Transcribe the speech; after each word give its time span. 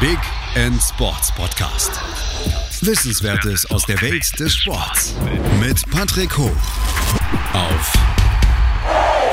Big 0.00 0.18
End 0.54 0.80
Sports 0.80 1.34
Podcast. 1.34 1.90
Wissenswertes 2.86 3.68
aus 3.68 3.84
der 3.84 4.00
Welt 4.00 4.38
des 4.38 4.54
Sports 4.54 5.16
mit 5.58 5.90
Patrick 5.90 6.38
Hoch 6.38 6.56
auf 7.52 7.92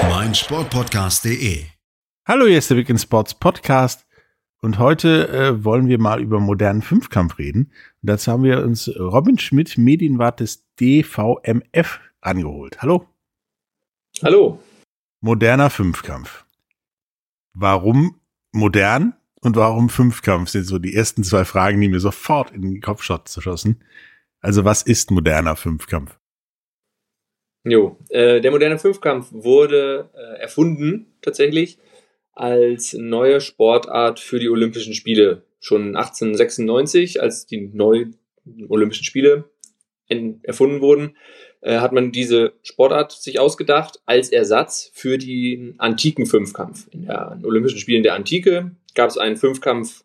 meinsportpodcast.de. 0.10 1.66
Hallo, 2.28 2.48
hier 2.48 2.58
ist 2.58 2.72
der 2.72 2.76
Big 2.78 2.90
End 2.90 3.00
Sports 3.00 3.36
Podcast 3.36 4.08
und 4.60 4.80
heute 4.80 5.28
äh, 5.28 5.64
wollen 5.64 5.88
wir 5.88 6.00
mal 6.00 6.20
über 6.20 6.40
modernen 6.40 6.82
Fünfkampf 6.82 7.38
reden. 7.38 7.72
Und 8.02 8.10
dazu 8.10 8.32
haben 8.32 8.42
wir 8.42 8.64
uns 8.64 8.90
Robin 8.98 9.38
Schmidt, 9.38 9.78
Medienwart 9.78 10.40
des 10.40 10.66
DVMF, 10.80 12.00
angeholt. 12.22 12.82
Hallo. 12.82 13.08
Hallo. 14.24 14.64
Moderner 15.22 15.70
Fünfkampf. 15.70 16.44
Warum 17.54 18.20
modern 18.52 19.14
und 19.46 19.56
warum 19.56 19.90
Fünfkampf 19.90 20.50
sind 20.50 20.64
so 20.64 20.80
die 20.80 20.96
ersten 20.96 21.24
zwei 21.24 21.46
Fragen, 21.46 21.80
die 21.80 21.88
mir 21.88 22.00
sofort 22.00 22.52
in 22.52 22.64
den 22.64 22.82
Kopf 22.82 23.04
schossen. 23.04 23.84
Also 24.42 24.66
was 24.66 24.82
ist 24.82 25.12
moderner 25.12 25.56
Fünfkampf? 25.56 26.18
Jo, 27.64 27.98
äh, 28.10 28.42
der 28.42 28.52
moderne 28.52 28.80
Fünfkampf 28.80 29.28
wurde 29.32 30.10
äh, 30.14 30.42
erfunden 30.42 31.14
tatsächlich 31.22 31.78
als 32.34 32.94
neue 32.94 33.40
Sportart 33.40 34.20
für 34.20 34.40
die 34.40 34.50
Olympischen 34.50 34.94
Spiele. 34.94 35.44
Schon 35.60 35.96
1896, 35.96 37.22
als 37.22 37.46
die 37.46 37.62
neuen 37.62 38.18
Olympischen 38.68 39.04
Spiele 39.04 39.46
erfunden 40.44 40.82
wurden, 40.82 41.18
äh, 41.62 41.80
hat 41.80 41.92
man 41.92 42.12
diese 42.12 42.54
Sportart 42.62 43.12
sich 43.12 43.40
ausgedacht 43.40 44.00
als 44.06 44.30
Ersatz 44.30 44.92
für 44.94 45.18
den 45.18 45.80
antiken 45.80 46.28
Fünfkampf. 46.28 46.88
In 46.92 47.08
den 47.08 47.46
Olympischen 47.46 47.80
Spielen 47.80 48.04
der 48.04 48.14
Antike 48.14 48.72
gab 48.96 49.10
es 49.10 49.18
einen 49.18 49.38
Fünfkampf, 49.38 50.04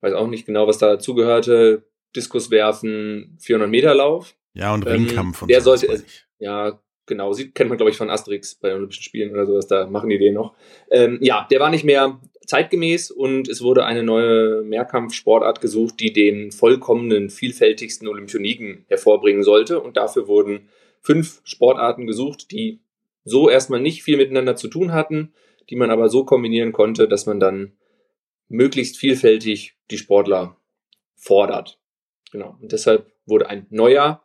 weiß 0.00 0.14
auch 0.14 0.26
nicht 0.26 0.46
genau, 0.46 0.66
was 0.66 0.78
da 0.78 0.98
zugehörte, 0.98 1.84
Diskuswerfen, 2.16 3.36
400 3.40 3.70
Meter 3.70 3.94
Lauf. 3.94 4.34
Ja, 4.54 4.74
und 4.74 4.86
Ringkampf. 4.86 5.38
Ähm, 5.38 5.42
und 5.42 5.50
der 5.50 5.60
so 5.60 5.76
sollte, 5.76 6.02
ja, 6.38 6.80
genau, 7.06 7.32
sieht, 7.32 7.54
kennt 7.54 7.68
man, 7.68 7.76
glaube 7.76 7.90
ich, 7.90 7.96
von 7.96 8.10
Asterix 8.10 8.54
bei 8.54 8.68
den 8.68 8.78
Olympischen 8.78 9.02
Spielen 9.02 9.30
oder 9.30 9.46
sowas, 9.46 9.66
da 9.66 9.86
machen 9.86 10.10
die 10.10 10.18
den 10.18 10.34
noch. 10.34 10.54
Ähm, 10.90 11.18
ja, 11.20 11.46
der 11.50 11.60
war 11.60 11.70
nicht 11.70 11.84
mehr 11.84 12.20
zeitgemäß 12.46 13.10
und 13.10 13.48
es 13.48 13.62
wurde 13.62 13.84
eine 13.84 14.02
neue 14.02 14.62
Mehrkampfsportart 14.62 15.60
gesucht, 15.60 16.00
die 16.00 16.12
den 16.12 16.50
vollkommenen, 16.50 17.28
vielfältigsten 17.28 18.08
Olympioniken 18.08 18.86
hervorbringen 18.88 19.42
sollte. 19.42 19.80
Und 19.80 19.98
dafür 19.98 20.28
wurden 20.28 20.68
fünf 21.02 21.40
Sportarten 21.44 22.06
gesucht, 22.06 22.50
die 22.50 22.80
so 23.24 23.50
erstmal 23.50 23.80
nicht 23.80 24.02
viel 24.02 24.16
miteinander 24.16 24.56
zu 24.56 24.68
tun 24.68 24.92
hatten, 24.92 25.34
die 25.68 25.76
man 25.76 25.90
aber 25.90 26.08
so 26.08 26.24
kombinieren 26.24 26.72
konnte, 26.72 27.06
dass 27.06 27.26
man 27.26 27.38
dann 27.38 27.72
möglichst 28.48 28.96
vielfältig 28.96 29.76
die 29.90 29.98
Sportler 29.98 30.56
fordert. 31.16 31.78
Genau. 32.30 32.56
Und 32.60 32.72
deshalb 32.72 33.12
wurde 33.26 33.48
ein 33.48 33.66
neuer, 33.70 34.22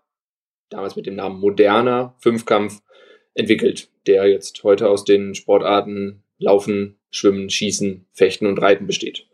damals 0.69 0.95
mit 0.95 1.05
dem 1.05 1.15
Namen 1.15 1.39
moderner 1.39 2.15
Fünfkampf 2.19 2.81
entwickelt, 3.33 3.89
der 4.07 4.27
jetzt 4.27 4.63
heute 4.63 4.89
aus 4.89 5.05
den 5.05 5.35
Sportarten 5.35 6.23
Laufen, 6.37 6.97
Schwimmen, 7.09 7.49
Schießen, 7.49 8.05
Fechten 8.11 8.47
und 8.47 8.59
Reiten 8.59 8.87
besteht. 8.87 9.27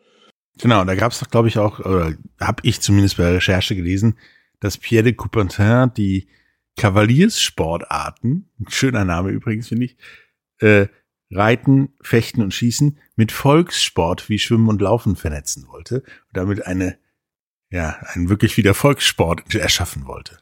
Genau, 0.58 0.84
da 0.84 0.96
gab 0.96 1.12
es 1.12 1.20
doch, 1.20 1.30
glaube 1.30 1.48
ich, 1.48 1.58
auch, 1.58 1.80
oder 1.80 2.16
habe 2.40 2.62
ich 2.64 2.82
zumindest 2.82 3.18
bei 3.18 3.24
der 3.24 3.36
Recherche 3.36 3.76
gelesen, 3.76 4.18
dass 4.60 4.78
Pierre 4.78 5.04
de 5.04 5.14
Coupentin 5.14 5.92
die 5.96 6.28
Kavalierssportarten, 6.76 8.50
schöner 8.68 9.06
Name 9.06 9.30
übrigens, 9.32 9.70
finde 9.70 9.86
ich, 9.86 9.98
äh, 10.60 10.88
Reiten, 11.32 11.94
Fechten 12.02 12.42
und 12.42 12.54
Schießen 12.54 12.98
mit 13.16 13.32
Volkssport 13.32 14.30
wie 14.30 14.40
Schwimmen 14.40 14.70
und 14.70 14.82
Laufen 14.82 15.16
vernetzen 15.16 15.68
wollte 15.68 15.96
und 15.98 16.34
damit 16.34 16.66
eine, 16.66 16.98
ja, 17.72 18.00
einen 18.14 18.30
wirklich 18.30 18.58
wieder 18.58 18.74
Volkssport 18.74 19.54
erschaffen 19.54 20.08
wollte. 20.08 20.40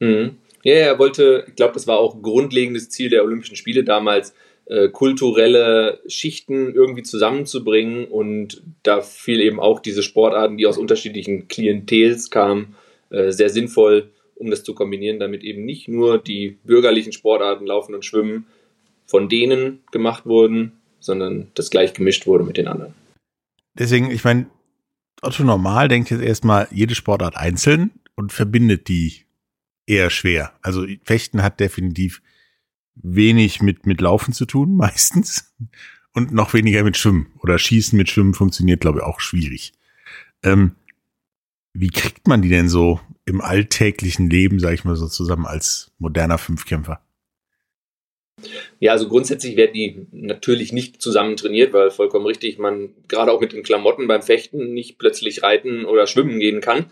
Mhm. 0.00 0.38
Ja, 0.62 0.74
er 0.74 0.98
wollte, 0.98 1.44
ich 1.48 1.56
glaube, 1.56 1.74
das 1.74 1.86
war 1.86 1.98
auch 1.98 2.22
grundlegendes 2.22 2.90
Ziel 2.90 3.10
der 3.10 3.24
Olympischen 3.24 3.56
Spiele 3.56 3.84
damals, 3.84 4.34
äh, 4.66 4.88
kulturelle 4.88 6.00
Schichten 6.06 6.74
irgendwie 6.74 7.02
zusammenzubringen 7.02 8.04
und 8.06 8.62
da 8.82 9.00
fiel 9.00 9.40
eben 9.40 9.58
auch 9.58 9.80
diese 9.80 10.02
Sportarten, 10.02 10.58
die 10.58 10.66
aus 10.66 10.78
unterschiedlichen 10.78 11.48
Klientels 11.48 12.30
kamen, 12.30 12.76
äh, 13.10 13.32
sehr 13.32 13.50
sinnvoll, 13.50 14.10
um 14.36 14.50
das 14.50 14.62
zu 14.62 14.74
kombinieren, 14.74 15.18
damit 15.18 15.42
eben 15.42 15.64
nicht 15.64 15.88
nur 15.88 16.18
die 16.18 16.58
bürgerlichen 16.64 17.12
Sportarten 17.12 17.66
Laufen 17.66 17.94
und 17.94 18.04
Schwimmen 18.04 18.46
von 19.10 19.28
denen 19.28 19.80
gemacht 19.90 20.24
wurden, 20.24 20.72
sondern 21.00 21.48
das 21.54 21.70
gleich 21.70 21.92
gemischt 21.94 22.26
wurde 22.26 22.44
mit 22.44 22.56
den 22.56 22.68
anderen. 22.68 22.94
Deswegen, 23.74 24.10
ich 24.10 24.22
meine, 24.22 24.46
Otto 25.20 25.42
Normal 25.42 25.88
denkt 25.88 26.10
jetzt 26.10 26.22
erstmal 26.22 26.68
jede 26.70 26.94
Sportart 26.94 27.36
einzeln 27.36 27.90
und 28.14 28.32
verbindet 28.32 28.86
die 28.88 29.24
eher 29.86 30.10
schwer. 30.10 30.52
Also 30.62 30.86
Fechten 31.02 31.42
hat 31.42 31.58
definitiv 31.58 32.22
wenig 32.94 33.60
mit, 33.60 33.84
mit 33.84 34.00
Laufen 34.00 34.32
zu 34.32 34.46
tun, 34.46 34.76
meistens. 34.76 35.52
Und 36.12 36.32
noch 36.32 36.54
weniger 36.54 36.82
mit 36.84 36.96
Schwimmen. 36.96 37.32
Oder 37.40 37.58
Schießen 37.58 37.96
mit 37.96 38.10
Schwimmen 38.10 38.34
funktioniert, 38.34 38.80
glaube 38.80 39.00
ich, 39.00 39.04
auch 39.04 39.20
schwierig. 39.20 39.72
Ähm, 40.42 40.76
wie 41.72 41.90
kriegt 41.90 42.26
man 42.28 42.42
die 42.42 42.48
denn 42.48 42.68
so 42.68 43.00
im 43.24 43.40
alltäglichen 43.40 44.28
Leben, 44.28 44.58
sage 44.58 44.74
ich 44.74 44.84
mal 44.84 44.96
so, 44.96 45.06
zusammen 45.08 45.46
als 45.46 45.92
moderner 45.98 46.38
Fünfkämpfer? 46.38 47.00
Ja, 48.78 48.92
also 48.92 49.08
grundsätzlich 49.08 49.56
werden 49.56 49.74
die 49.74 50.06
natürlich 50.12 50.72
nicht 50.72 51.00
zusammen 51.02 51.36
trainiert, 51.36 51.72
weil 51.72 51.90
vollkommen 51.90 52.26
richtig, 52.26 52.58
man 52.58 52.94
gerade 53.08 53.32
auch 53.32 53.40
mit 53.40 53.52
den 53.52 53.62
Klamotten 53.62 54.06
beim 54.06 54.22
Fechten 54.22 54.72
nicht 54.72 54.98
plötzlich 54.98 55.42
reiten 55.42 55.84
oder 55.84 56.06
schwimmen 56.06 56.40
gehen 56.40 56.60
kann. 56.60 56.86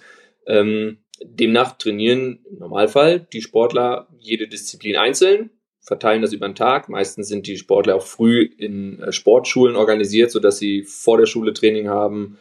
Ähm, 0.47 0.99
demnach 1.23 1.77
trainieren 1.79 2.41
im 2.51 2.59
Normalfall 2.59 3.27
die 3.33 3.43
Sportler 3.43 4.09
jede 4.19 4.49
Disziplin 4.49 4.97
einzeln, 4.97 5.51
verteilen 5.81 6.23
das 6.23 6.33
über 6.33 6.49
den 6.49 6.55
Tag. 6.55 6.89
Meistens 6.89 7.29
sind 7.29 7.47
die 7.47 7.57
Sportler 7.57 7.97
auch 7.97 8.07
früh 8.07 8.43
in 8.59 9.01
äh, 9.01 9.13
Sportschulen 9.13 9.77
organisiert, 9.77 10.31
sodass 10.31 10.59
sie 10.59 10.83
vor 10.83 11.19
der 11.19 11.27
Schule 11.27 11.53
Training 11.53 11.89
haben, 11.89 12.39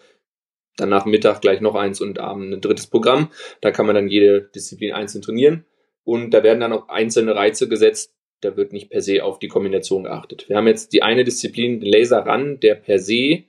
dann 0.78 0.90
nach 0.90 1.06
Mittag 1.06 1.42
gleich 1.42 1.60
noch 1.60 1.76
eins 1.76 2.02
und 2.02 2.20
abend 2.20 2.54
ein 2.54 2.62
drittes 2.62 2.88
Programm. 2.88 3.32
Da 3.62 3.72
kann 3.72 3.88
man 3.88 3.96
dann 3.96 4.08
jede 4.08 4.42
Disziplin 4.42 4.94
einzeln 4.94 5.22
trainieren. 5.22 5.66
Und 6.04 6.32
da 6.32 6.44
werden 6.44 6.62
dann 6.62 6.72
auch 6.72 6.88
einzelne 6.88 7.36
Reize 7.36 7.68
gesetzt, 7.68 8.14
da 8.42 8.56
wird 8.56 8.74
nicht 8.74 8.90
per 8.90 9.02
se 9.02 9.24
auf 9.24 9.40
die 9.40 9.48
Kombination 9.48 10.04
geachtet. 10.04 10.48
Wir 10.48 10.58
haben 10.58 10.68
jetzt 10.68 10.94
die 10.94 11.04
eine 11.04 11.24
Disziplin, 11.24 11.80
den 11.80 11.92
Laser 11.92 12.26
Run, 12.26 12.60
der 12.60 12.76
per 12.76 13.00
se 13.00 13.44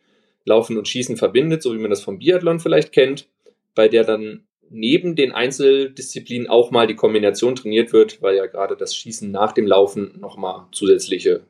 Laufen 0.44 0.78
und 0.78 0.88
Schießen 0.88 1.16
verbindet, 1.16 1.62
so 1.62 1.74
wie 1.74 1.78
man 1.78 1.90
das 1.90 2.02
vom 2.02 2.18
Biathlon 2.18 2.58
vielleicht 2.60 2.92
kennt, 2.92 3.28
bei 3.74 3.88
der 3.88 4.04
dann 4.04 4.44
neben 4.70 5.14
den 5.14 5.32
Einzeldisziplinen 5.32 6.48
auch 6.48 6.70
mal 6.70 6.86
die 6.86 6.94
Kombination 6.94 7.54
trainiert 7.54 7.92
wird, 7.92 8.22
weil 8.22 8.36
ja 8.36 8.46
gerade 8.46 8.76
das 8.76 8.94
Schießen 8.94 9.30
nach 9.30 9.52
dem 9.52 9.66
Laufen 9.66 10.18
nochmal 10.20 10.66
zusätzliche 10.72 11.42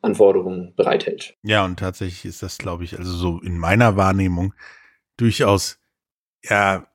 Anforderungen 0.00 0.74
bereithält. 0.76 1.36
Ja, 1.42 1.64
und 1.64 1.78
tatsächlich 1.78 2.24
ist 2.24 2.42
das, 2.42 2.58
glaube 2.58 2.84
ich, 2.84 2.98
also 2.98 3.12
so 3.12 3.40
in 3.40 3.58
meiner 3.58 3.96
Wahrnehmung 3.96 4.54
durchaus 5.16 5.80
ja 6.42 6.86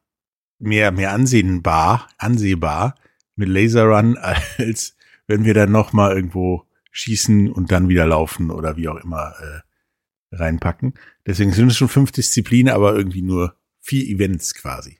mehr, 0.60 0.92
mehr 0.92 1.12
ansehbar, 1.12 2.10
ansehbar, 2.18 2.96
mit 3.36 3.50
Laser 3.50 3.86
Run, 3.86 4.18
als 4.58 4.96
wenn 5.28 5.46
wir 5.46 5.54
dann 5.54 5.72
noch 5.72 5.94
mal 5.94 6.16
irgendwo 6.16 6.66
schießen 6.92 7.52
und 7.52 7.72
dann 7.72 7.90
wieder 7.90 8.06
laufen 8.06 8.52
oder 8.52 8.78
wie 8.78 8.88
auch 8.88 8.98
immer 9.04 9.34
äh, 9.42 10.36
reinpacken. 10.36 10.94
Deswegen 11.26 11.52
sind 11.52 11.70
es 11.70 11.78
schon 11.78 11.88
fünf 11.88 12.12
Disziplinen, 12.12 12.74
aber 12.74 12.96
irgendwie 12.96 13.22
nur 13.22 13.56
vier 13.80 14.06
Events 14.08 14.54
quasi. 14.54 15.00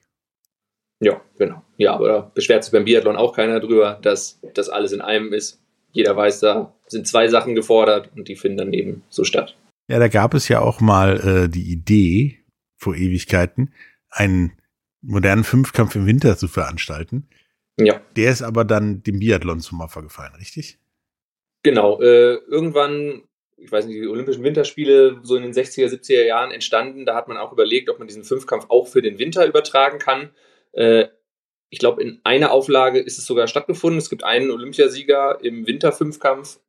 Ja, 1.00 1.20
genau. 1.38 1.62
Ja, 1.76 1.94
aber 1.94 2.08
da 2.08 2.20
beschwert 2.34 2.64
sich 2.64 2.72
beim 2.72 2.84
Biathlon 2.84 3.16
auch 3.16 3.34
keiner 3.34 3.60
drüber, 3.60 3.98
dass 4.02 4.40
das 4.54 4.68
alles 4.68 4.92
in 4.92 5.00
einem 5.00 5.32
ist. 5.32 5.60
Jeder 5.92 6.16
weiß, 6.16 6.40
da 6.40 6.74
sind 6.86 7.06
zwei 7.06 7.28
Sachen 7.28 7.54
gefordert 7.54 8.10
und 8.16 8.28
die 8.28 8.36
finden 8.36 8.58
dann 8.58 8.72
eben 8.72 9.02
so 9.08 9.24
statt. 9.24 9.56
Ja, 9.88 9.98
da 9.98 10.08
gab 10.08 10.34
es 10.34 10.48
ja 10.48 10.60
auch 10.60 10.80
mal 10.80 11.20
äh, 11.44 11.48
die 11.48 11.70
Idee 11.70 12.38
vor 12.76 12.96
Ewigkeiten, 12.96 13.72
einen 14.10 14.52
modernen 15.02 15.44
Fünfkampf 15.44 15.94
im 15.94 16.06
Winter 16.06 16.36
zu 16.36 16.48
veranstalten. 16.48 17.28
Ja. 17.78 18.00
Der 18.16 18.30
ist 18.30 18.42
aber 18.42 18.64
dann 18.64 19.02
dem 19.02 19.18
Biathlon 19.18 19.60
zum 19.60 19.80
Opfer 19.80 20.02
gefallen, 20.02 20.34
richtig? 20.38 20.78
Genau. 21.62 22.00
Äh, 22.00 22.34
irgendwann, 22.34 23.24
ich 23.56 23.72
weiß 23.72 23.86
nicht, 23.86 23.96
die 23.96 24.06
Olympischen 24.06 24.44
Winterspiele 24.44 25.20
so 25.22 25.36
in 25.36 25.42
den 25.42 25.52
60er, 25.52 25.88
70er 25.88 26.24
Jahren 26.24 26.52
entstanden. 26.52 27.04
Da 27.04 27.14
hat 27.14 27.26
man 27.26 27.38
auch 27.38 27.52
überlegt, 27.52 27.90
ob 27.90 27.98
man 27.98 28.06
diesen 28.06 28.24
Fünfkampf 28.24 28.66
auch 28.68 28.86
für 28.86 29.02
den 29.02 29.18
Winter 29.18 29.46
übertragen 29.46 29.98
kann. 29.98 30.30
Äh, 30.72 31.06
ich 31.70 31.80
glaube, 31.80 32.02
in 32.02 32.20
einer 32.22 32.52
Auflage 32.52 33.00
ist 33.00 33.18
es 33.18 33.26
sogar 33.26 33.48
stattgefunden. 33.48 33.98
Es 33.98 34.10
gibt 34.10 34.22
einen 34.22 34.50
Olympiasieger 34.50 35.42
im 35.42 35.66
Winterfünfkampf, 35.66 36.60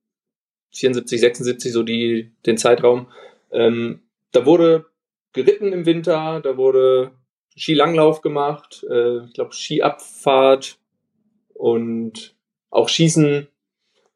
74, 0.74 1.19
76, 1.19 1.72
so 1.72 1.84
die, 1.84 2.31
den 2.46 2.57
Zeitraum. 2.57 3.12
Ähm, 3.52 4.02
da 4.31 4.46
wurde 4.46 4.86
geritten 5.34 5.74
im 5.74 5.86
Winter, 5.86 6.42
da 6.42 6.57
wurde 6.57 7.12
Skilanglauf 7.56 8.22
gemacht, 8.22 8.86
äh, 8.90 9.25
ich 9.25 9.34
glaube 9.34 9.54
Skiabfahrt, 9.54 10.80
und 11.56 12.36
auch 12.69 12.90
Schießen, 12.90 13.48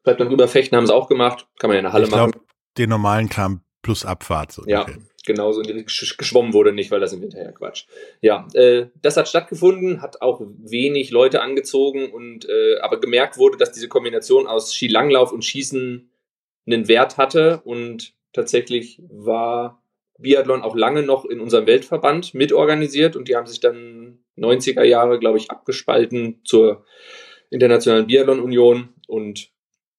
bleibt 0.02 0.20
dann 0.20 0.28
rüber 0.28 0.48
fechten, 0.48 0.76
haben 0.76 0.86
sie 0.86 0.94
auch 0.94 1.08
gemacht. 1.08 1.48
Kann 1.58 1.68
man 1.68 1.74
ja 1.74 1.80
in 1.80 1.84
der 1.84 1.92
Halle 1.92 2.04
ich 2.04 2.12
glaub, 2.12 2.34
machen. 2.34 2.46
Den 2.78 2.90
normalen 2.90 3.28
Kram 3.28 3.62
plus 3.82 4.04
Abfahrt. 4.04 4.52
So 4.52 4.62
ja, 4.66 4.86
genauso 5.24 5.60
in 5.60 5.66
die 5.66 5.72
Richtung 5.72 6.08
geschwommen 6.18 6.52
wurde, 6.52 6.72
nicht, 6.72 6.90
weil 6.90 7.00
das 7.00 7.12
im 7.12 7.22
Winter 7.22 7.42
ja 7.42 7.52
Quatsch. 7.52 7.86
Ja, 8.20 8.46
äh, 8.54 8.86
das 9.02 9.16
hat 9.16 9.28
stattgefunden, 9.28 10.02
hat 10.02 10.22
auch 10.22 10.40
wenig 10.40 11.10
Leute 11.10 11.42
angezogen 11.42 12.10
und 12.10 12.48
äh, 12.48 12.78
aber 12.80 13.00
gemerkt 13.00 13.38
wurde, 13.38 13.56
dass 13.56 13.72
diese 13.72 13.88
Kombination 13.88 14.46
aus 14.46 14.74
Skilanglauf 14.74 15.32
und 15.32 15.44
Schießen 15.44 16.10
einen 16.66 16.88
Wert 16.88 17.16
hatte 17.16 17.60
und 17.64 18.14
tatsächlich 18.32 19.02
war 19.08 19.82
Biathlon 20.18 20.62
auch 20.62 20.76
lange 20.76 21.02
noch 21.02 21.24
in 21.24 21.40
unserem 21.40 21.66
Weltverband 21.66 22.34
mitorganisiert 22.34 23.16
und 23.16 23.28
die 23.28 23.36
haben 23.36 23.46
sich 23.46 23.60
dann 23.60 24.18
90er 24.36 24.82
Jahre, 24.82 25.18
glaube 25.18 25.38
ich, 25.38 25.50
abgespalten 25.50 26.40
zur 26.44 26.84
Internationalen 27.50 28.06
Biathlon 28.06 28.40
Union 28.40 28.88
und 29.06 29.50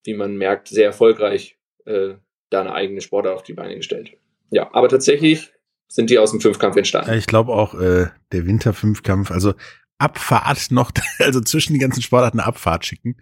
wie 0.04 0.14
man 0.14 0.36
merkt, 0.38 0.70
sehr 0.70 0.86
erfolgreich 0.86 1.58
äh, 1.86 2.16
da 2.50 2.62
eine 2.62 2.74
eigene 2.74 3.02
Sportart 3.02 3.36
auf 3.36 3.44
die 3.44 3.54
Beine 3.54 3.76
gestellt. 3.76 4.12
Ja, 4.50 4.70
aber 4.74 4.90
tatsächlich 4.90 5.52
sind 5.88 6.10
die 6.10 6.20
aus 6.20 6.32
dem 6.32 6.42
Fünfkampf 6.42 6.76
entstanden. 6.78 7.14
Ich 7.14 7.28
glaube 7.28 7.52
auch 7.54 7.74
äh, 7.74 8.08
der 8.32 8.46
Winterfünfkampf, 8.46 9.32
also 9.32 9.54
Abfahrt 9.98 10.72
noch, 10.72 10.92
also 11.20 11.42
zwischen 11.42 11.74
die 11.74 11.80
ganzen 11.80 12.02
Sportarten 12.02 12.40
Abfahrt 12.40 12.86
schicken, 12.86 13.18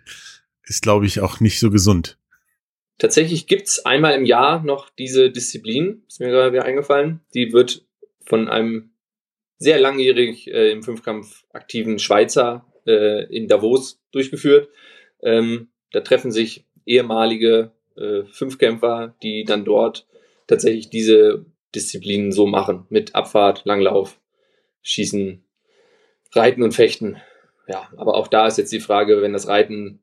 ist, 0.63 0.81
glaube 0.81 1.05
ich, 1.05 1.19
auch 1.19 1.39
nicht 1.39 1.59
so 1.59 1.71
gesund. 1.71 2.17
Tatsächlich 2.99 3.47
gibt's 3.47 3.85
einmal 3.85 4.13
im 4.13 4.25
Jahr 4.25 4.61
noch 4.63 4.89
diese 4.89 5.31
Disziplin, 5.31 6.03
ist 6.07 6.19
mir 6.19 6.29
gerade 6.29 6.51
wieder 6.51 6.65
eingefallen. 6.65 7.21
Die 7.33 7.53
wird 7.53 7.85
von 8.25 8.49
einem 8.49 8.91
sehr 9.57 9.79
langjährig 9.79 10.47
äh, 10.47 10.71
im 10.71 10.83
Fünfkampf 10.83 11.45
aktiven 11.51 11.99
Schweizer 11.99 12.65
äh, 12.89 13.24
in 13.25 13.47
Davos 13.47 14.01
durchgeführt. 14.12 14.69
Ähm, 15.21 15.69
da 15.91 16.01
treffen 16.01 16.31
sich 16.31 16.65
ehemalige 16.86 17.71
äh, 17.95 18.24
Fünfkämpfer, 18.31 19.15
die 19.21 19.44
dann 19.44 19.63
dort 19.63 20.07
tatsächlich 20.47 20.89
diese 20.89 21.45
Disziplinen 21.75 22.31
so 22.31 22.47
machen. 22.47 22.86
Mit 22.89 23.15
Abfahrt, 23.15 23.63
Langlauf, 23.65 24.19
Schießen, 24.81 25.44
Reiten 26.33 26.63
und 26.63 26.74
Fechten. 26.74 27.18
Ja, 27.68 27.88
aber 27.97 28.15
auch 28.15 28.27
da 28.27 28.47
ist 28.47 28.57
jetzt 28.57 28.74
die 28.74 28.80
Frage, 28.80 29.21
wenn 29.21 29.33
das 29.33 29.47
Reiten 29.47 30.01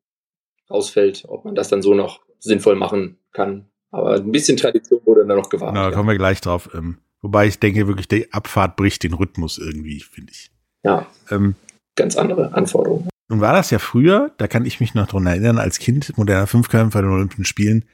ausfällt, 0.68 1.24
ob 1.26 1.44
man 1.44 1.54
das 1.54 1.68
dann 1.68 1.82
so 1.82 1.94
noch 1.94 2.20
sinnvoll 2.38 2.76
machen 2.76 3.18
kann. 3.32 3.68
Aber 3.90 4.14
ein 4.14 4.30
bisschen 4.30 4.56
Tradition 4.56 5.00
wurde 5.04 5.26
dann 5.26 5.36
noch 5.36 5.48
gewahrt. 5.48 5.74
Na, 5.74 5.90
da 5.90 5.96
kommen 5.96 6.08
wir 6.08 6.16
gleich 6.16 6.40
drauf. 6.40 6.68
Ähm, 6.74 6.98
wobei 7.22 7.46
ich 7.46 7.58
denke 7.58 7.88
wirklich, 7.88 8.08
die 8.08 8.32
Abfahrt 8.32 8.76
bricht 8.76 9.02
den 9.02 9.14
Rhythmus 9.14 9.58
irgendwie, 9.58 10.00
finde 10.00 10.32
ich. 10.32 10.50
Ja. 10.84 11.06
Ähm, 11.30 11.56
ganz 11.96 12.16
andere 12.16 12.54
Anforderungen. 12.54 13.08
Nun 13.28 13.40
war 13.40 13.52
das 13.52 13.70
ja 13.70 13.78
früher, 13.78 14.32
da 14.38 14.46
kann 14.46 14.64
ich 14.64 14.78
mich 14.78 14.94
noch 14.94 15.08
dran 15.08 15.26
erinnern, 15.26 15.58
als 15.58 15.78
Kind 15.78 16.16
moderner 16.16 16.46
Fünfkämpfer 16.46 17.02
den 17.02 17.10
Olympischen 17.10 17.44
Spielen. 17.44 17.84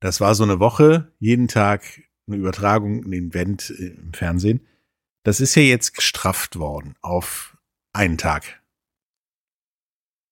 Das 0.00 0.20
war 0.20 0.34
so 0.34 0.44
eine 0.44 0.60
Woche, 0.60 1.12
jeden 1.18 1.48
Tag 1.48 2.02
eine 2.26 2.36
Übertragung, 2.36 3.04
ein 3.04 3.12
Event 3.12 3.70
im 3.70 4.12
Fernsehen. 4.12 4.60
Das 5.22 5.40
ist 5.40 5.54
ja 5.54 5.62
jetzt 5.62 5.94
gestrafft 5.94 6.58
worden 6.58 6.94
auf 7.00 7.56
einen 7.94 8.18
Tag. 8.18 8.62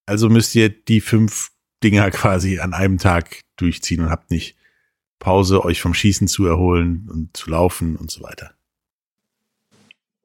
Also 0.06 0.28
müsst 0.28 0.54
ihr 0.54 0.68
die 0.68 1.00
fünf 1.00 1.52
Dinger 1.82 2.10
quasi 2.10 2.58
an 2.58 2.74
einem 2.74 2.98
Tag 2.98 3.40
durchziehen 3.56 4.02
und 4.02 4.10
habt 4.10 4.30
nicht 4.30 4.56
Pause, 5.18 5.64
euch 5.64 5.80
vom 5.80 5.94
Schießen 5.94 6.26
zu 6.28 6.44
erholen 6.46 7.08
und 7.10 7.36
zu 7.36 7.48
laufen 7.48 7.96
und 7.96 8.10
so 8.10 8.22
weiter. 8.22 8.54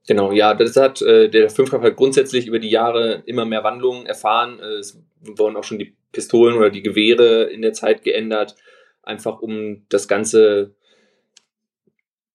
Genau, 0.07 0.31
ja, 0.31 0.53
das 0.53 0.77
hat 0.77 1.01
äh, 1.01 1.29
der 1.29 1.49
Fünfkampf 1.49 1.83
hat 1.83 1.97
grundsätzlich 1.97 2.47
über 2.47 2.59
die 2.59 2.69
Jahre 2.69 3.23
immer 3.25 3.43
mehr 3.43 3.65
Wandlungen 3.65 4.05
erfahren. 4.05 4.59
Äh, 4.61 4.77
es 4.77 4.97
wurden 5.19 5.57
auch 5.57 5.65
schon 5.65 5.79
die 5.79 5.95
Pistolen 6.13 6.55
oder 6.55 6.69
die 6.69 6.81
Gewehre 6.81 7.43
in 7.43 7.61
der 7.61 7.73
Zeit 7.73 8.03
geändert, 8.03 8.55
einfach 9.03 9.41
um 9.41 9.85
das 9.89 10.07
Ganze 10.07 10.73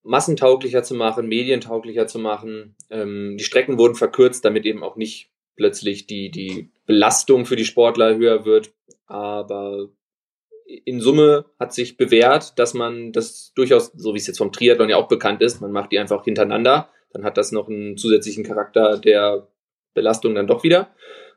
massentauglicher 0.03 0.83
zu 0.83 0.95
machen, 0.95 1.29
medientauglicher 1.29 2.07
zu 2.07 2.19
machen. 2.19 2.77
Ähm, 2.91 3.37
die 3.39 3.45
Strecken 3.45 3.79
wurden 3.79 3.95
verkürzt, 3.95 4.45
damit 4.45 4.67
eben 4.67 4.83
auch 4.83 4.97
nicht 4.97 5.31
plötzlich 5.57 6.07
die, 6.07 6.31
die 6.31 6.69
Belastung 6.85 7.47
für 7.47 7.57
die 7.57 7.65
Sportler 7.65 8.17
höher 8.17 8.45
wird. 8.45 8.73
Aber 9.07 9.89
in 10.67 11.01
Summe 11.01 11.47
hat 11.59 11.73
sich 11.73 11.97
bewährt, 11.97 12.59
dass 12.59 12.75
man 12.75 13.13
das 13.13 13.53
durchaus, 13.55 13.93
so 13.97 14.13
wie 14.13 14.19
es 14.19 14.27
jetzt 14.27 14.39
vom 14.39 14.53
Triathlon 14.53 14.91
ja 14.91 14.97
auch 14.97 15.09
bekannt 15.09 15.41
ist, 15.41 15.63
man 15.63 15.73
macht 15.73 15.93
die 15.93 15.99
einfach 15.99 16.25
hintereinander 16.25 16.91
dann 17.13 17.25
hat 17.25 17.37
das 17.37 17.53
noch 17.53 17.69
einen 17.69 17.97
zusätzlichen 17.97 18.45
Charakter 18.45 18.99
der 18.99 19.49
Belastung 19.95 20.35
dann 20.35 20.47
doch 20.47 20.65
wieder. 20.65 20.95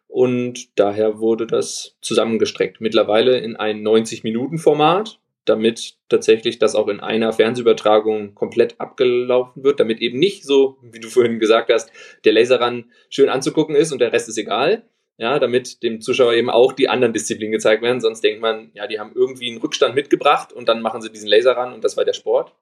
Und 0.08 0.80
daher 0.80 1.20
wurde 1.20 1.46
das 1.46 1.98
zusammengestreckt. 2.02 2.80
Mittlerweile 2.80 3.38
in 3.40 3.56
ein 3.56 3.86
90-Minuten-Format, 3.86 5.20
damit 5.44 5.98
tatsächlich 6.10 6.58
das 6.58 6.76
auch 6.76 6.88
in 6.88 7.00
einer 7.00 7.34
Fernsehübertragung 7.34 8.34
komplett 8.34 8.80
abgelaufen 8.80 9.64
wird, 9.64 9.80
damit 9.80 10.00
eben 10.00 10.18
nicht 10.18 10.44
so, 10.44 10.78
wie 10.82 11.00
du 11.00 11.10
vorhin 11.10 11.40
gesagt 11.40 11.72
hast, 11.72 11.92
der 12.24 12.34
Laserrun 12.34 12.92
schön 13.10 13.30
anzugucken 13.30 13.76
ist 13.76 13.92
und 13.92 14.00
der 14.00 14.14
Rest 14.14 14.30
ist 14.30 14.38
egal. 14.38 14.84
Ja, 15.18 15.40
damit 15.40 15.82
dem 15.82 16.02
Zuschauer 16.02 16.34
eben 16.34 16.50
auch 16.50 16.74
die 16.74 16.90
anderen 16.90 17.14
Disziplinen 17.14 17.54
gezeigt 17.54 17.82
werden. 17.82 18.02
Sonst 18.02 18.22
denkt 18.22 18.42
man, 18.42 18.72
ja, 18.74 18.86
die 18.86 19.00
haben 19.00 19.14
irgendwie 19.16 19.50
einen 19.50 19.60
Rückstand 19.60 19.96
mitgebracht 19.96 20.52
und 20.52 20.68
dann 20.68 20.82
machen 20.82 21.02
sie 21.02 21.10
diesen 21.10 21.30
Laserrun 21.30 21.74
und 21.74 21.86
das 21.86 21.96
war 21.96 22.04
der 22.04 22.14
Sport. 22.14 22.54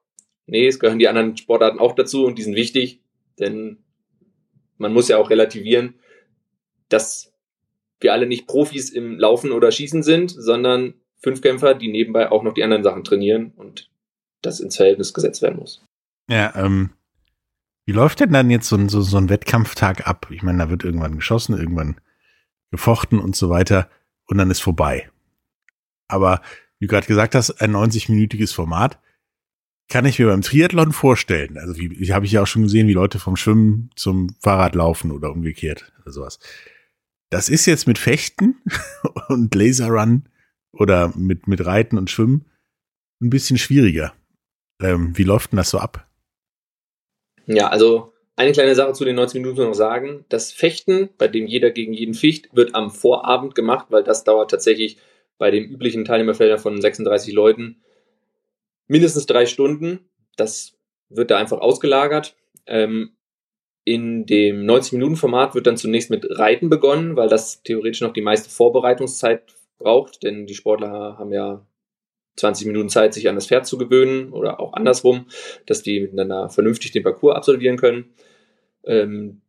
Nee, 0.46 0.66
es 0.68 0.78
gehören 0.78 0.98
die 0.98 1.08
anderen 1.08 1.36
Sportarten 1.36 1.80
auch 1.80 1.94
dazu 1.94 2.24
und 2.24 2.38
die 2.38 2.42
sind 2.42 2.54
wichtig. 2.54 3.00
Denn 3.38 3.78
man 4.78 4.92
muss 4.92 5.08
ja 5.08 5.18
auch 5.18 5.30
relativieren, 5.30 5.94
dass 6.88 7.32
wir 8.00 8.12
alle 8.12 8.26
nicht 8.26 8.46
Profis 8.46 8.90
im 8.90 9.18
Laufen 9.18 9.52
oder 9.52 9.70
Schießen 9.70 10.02
sind, 10.02 10.30
sondern 10.30 10.94
Fünfkämpfer, 11.22 11.74
die 11.74 11.90
nebenbei 11.90 12.30
auch 12.30 12.42
noch 12.42 12.54
die 12.54 12.62
anderen 12.62 12.84
Sachen 12.84 13.04
trainieren 13.04 13.52
und 13.56 13.90
das 14.42 14.60
ins 14.60 14.76
Verhältnis 14.76 15.14
gesetzt 15.14 15.42
werden 15.42 15.58
muss. 15.58 15.82
Ja, 16.28 16.54
ähm, 16.54 16.90
wie 17.86 17.92
läuft 17.92 18.20
denn 18.20 18.32
dann 18.32 18.50
jetzt 18.50 18.68
so 18.68 18.76
ein, 18.76 18.88
so, 18.88 19.00
so 19.00 19.16
ein 19.16 19.30
Wettkampftag 19.30 20.06
ab? 20.06 20.28
Ich 20.30 20.42
meine, 20.42 20.58
da 20.58 20.70
wird 20.70 20.84
irgendwann 20.84 21.16
geschossen, 21.16 21.56
irgendwann 21.56 22.00
gefochten 22.70 23.18
und 23.18 23.36
so 23.36 23.50
weiter 23.50 23.88
und 24.26 24.38
dann 24.38 24.50
ist 24.50 24.60
vorbei. 24.60 25.10
Aber 26.08 26.40
wie 26.78 26.86
du 26.86 26.90
gerade 26.90 27.06
gesagt 27.06 27.34
hast, 27.34 27.60
ein 27.60 27.74
90-minütiges 27.74 28.54
Format 28.54 28.98
kann 29.88 30.06
ich 30.06 30.18
mir 30.18 30.26
beim 30.26 30.42
Triathlon 30.42 30.92
vorstellen. 30.92 31.58
Also 31.58 31.76
wie, 31.76 31.98
wie 31.98 32.12
habe 32.12 32.26
ich 32.26 32.32
ja 32.32 32.42
auch 32.42 32.46
schon 32.46 32.62
gesehen, 32.62 32.88
wie 32.88 32.94
Leute 32.94 33.18
vom 33.18 33.36
Schwimmen 33.36 33.90
zum 33.96 34.34
Fahrrad 34.40 34.74
laufen 34.74 35.10
oder 35.10 35.30
umgekehrt 35.30 35.92
oder 36.02 36.12
sowas. 36.12 36.38
Das 37.30 37.48
ist 37.48 37.66
jetzt 37.66 37.86
mit 37.86 37.98
Fechten 37.98 38.62
und 39.28 39.54
Laserrun 39.54 40.28
oder 40.72 41.12
mit, 41.16 41.46
mit 41.46 41.64
Reiten 41.64 41.98
und 41.98 42.10
Schwimmen 42.10 42.46
ein 43.20 43.30
bisschen 43.30 43.58
schwieriger. 43.58 44.12
Ähm, 44.80 45.16
wie 45.16 45.24
läuft 45.24 45.52
denn 45.52 45.56
das 45.58 45.70
so 45.70 45.78
ab? 45.78 46.06
Ja, 47.46 47.68
also 47.68 48.12
eine 48.36 48.52
kleine 48.52 48.74
Sache 48.74 48.92
zu 48.94 49.04
den 49.04 49.16
90 49.16 49.40
Minuten 49.40 49.62
noch 49.62 49.74
sagen. 49.74 50.24
Das 50.28 50.50
Fechten, 50.50 51.10
bei 51.18 51.28
dem 51.28 51.46
jeder 51.46 51.70
gegen 51.70 51.92
jeden 51.92 52.14
ficht, 52.14 52.54
wird 52.54 52.74
am 52.74 52.90
Vorabend 52.90 53.54
gemacht, 53.54 53.86
weil 53.90 54.02
das 54.02 54.24
dauert 54.24 54.50
tatsächlich 54.50 54.98
bei 55.38 55.50
dem 55.50 55.64
üblichen 55.64 56.04
Teilnehmerfelder 56.04 56.58
von 56.58 56.80
36 56.80 57.32
Leuten 57.32 57.76
mindestens 58.86 59.26
drei 59.26 59.46
Stunden. 59.46 60.10
Das 60.36 60.76
wird 61.08 61.30
da 61.30 61.38
einfach 61.38 61.58
ausgelagert. 61.58 62.36
Ähm, 62.66 63.16
in 63.84 64.24
dem 64.24 64.64
90-Minuten-Format 64.64 65.54
wird 65.54 65.66
dann 65.66 65.76
zunächst 65.76 66.10
mit 66.10 66.26
Reiten 66.30 66.70
begonnen, 66.70 67.16
weil 67.16 67.28
das 67.28 67.62
theoretisch 67.62 68.00
noch 68.00 68.14
die 68.14 68.22
meiste 68.22 68.48
Vorbereitungszeit 68.48 69.42
braucht, 69.78 70.22
denn 70.22 70.46
die 70.46 70.54
Sportler 70.54 71.18
haben 71.18 71.32
ja 71.32 71.66
20 72.36 72.66
Minuten 72.66 72.88
Zeit, 72.88 73.14
sich 73.14 73.28
an 73.28 73.34
das 73.34 73.46
Pferd 73.46 73.66
zu 73.66 73.78
gewöhnen 73.78 74.32
oder 74.32 74.58
auch 74.58 74.72
andersrum, 74.72 75.26
dass 75.66 75.82
die 75.82 76.00
miteinander 76.00 76.48
vernünftig 76.48 76.92
den 76.92 77.02
Parcours 77.02 77.36
absolvieren 77.36 77.76
können. 77.76 78.14
Ähm, 78.84 79.42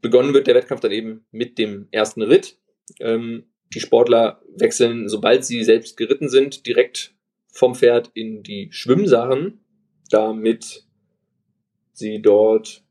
begonnen 0.00 0.34
wird 0.34 0.46
der 0.46 0.54
Wettkampf 0.54 0.80
dann 0.80 0.92
eben 0.92 1.24
mit 1.30 1.58
dem 1.58 1.88
ersten 1.90 2.22
Ritt. 2.22 2.58
Ähm, 3.00 3.44
die 3.74 3.80
Sportler 3.80 4.40
wechseln, 4.56 5.08
sobald 5.08 5.44
sie 5.44 5.62
selbst 5.64 5.96
geritten 5.96 6.28
sind, 6.28 6.66
direkt 6.66 7.14
vom 7.56 7.74
Pferd 7.74 8.10
in 8.12 8.42
die 8.42 8.68
Schwimmsachen, 8.70 9.64
damit 10.10 10.84
sie 11.92 12.20
dort 12.20 12.82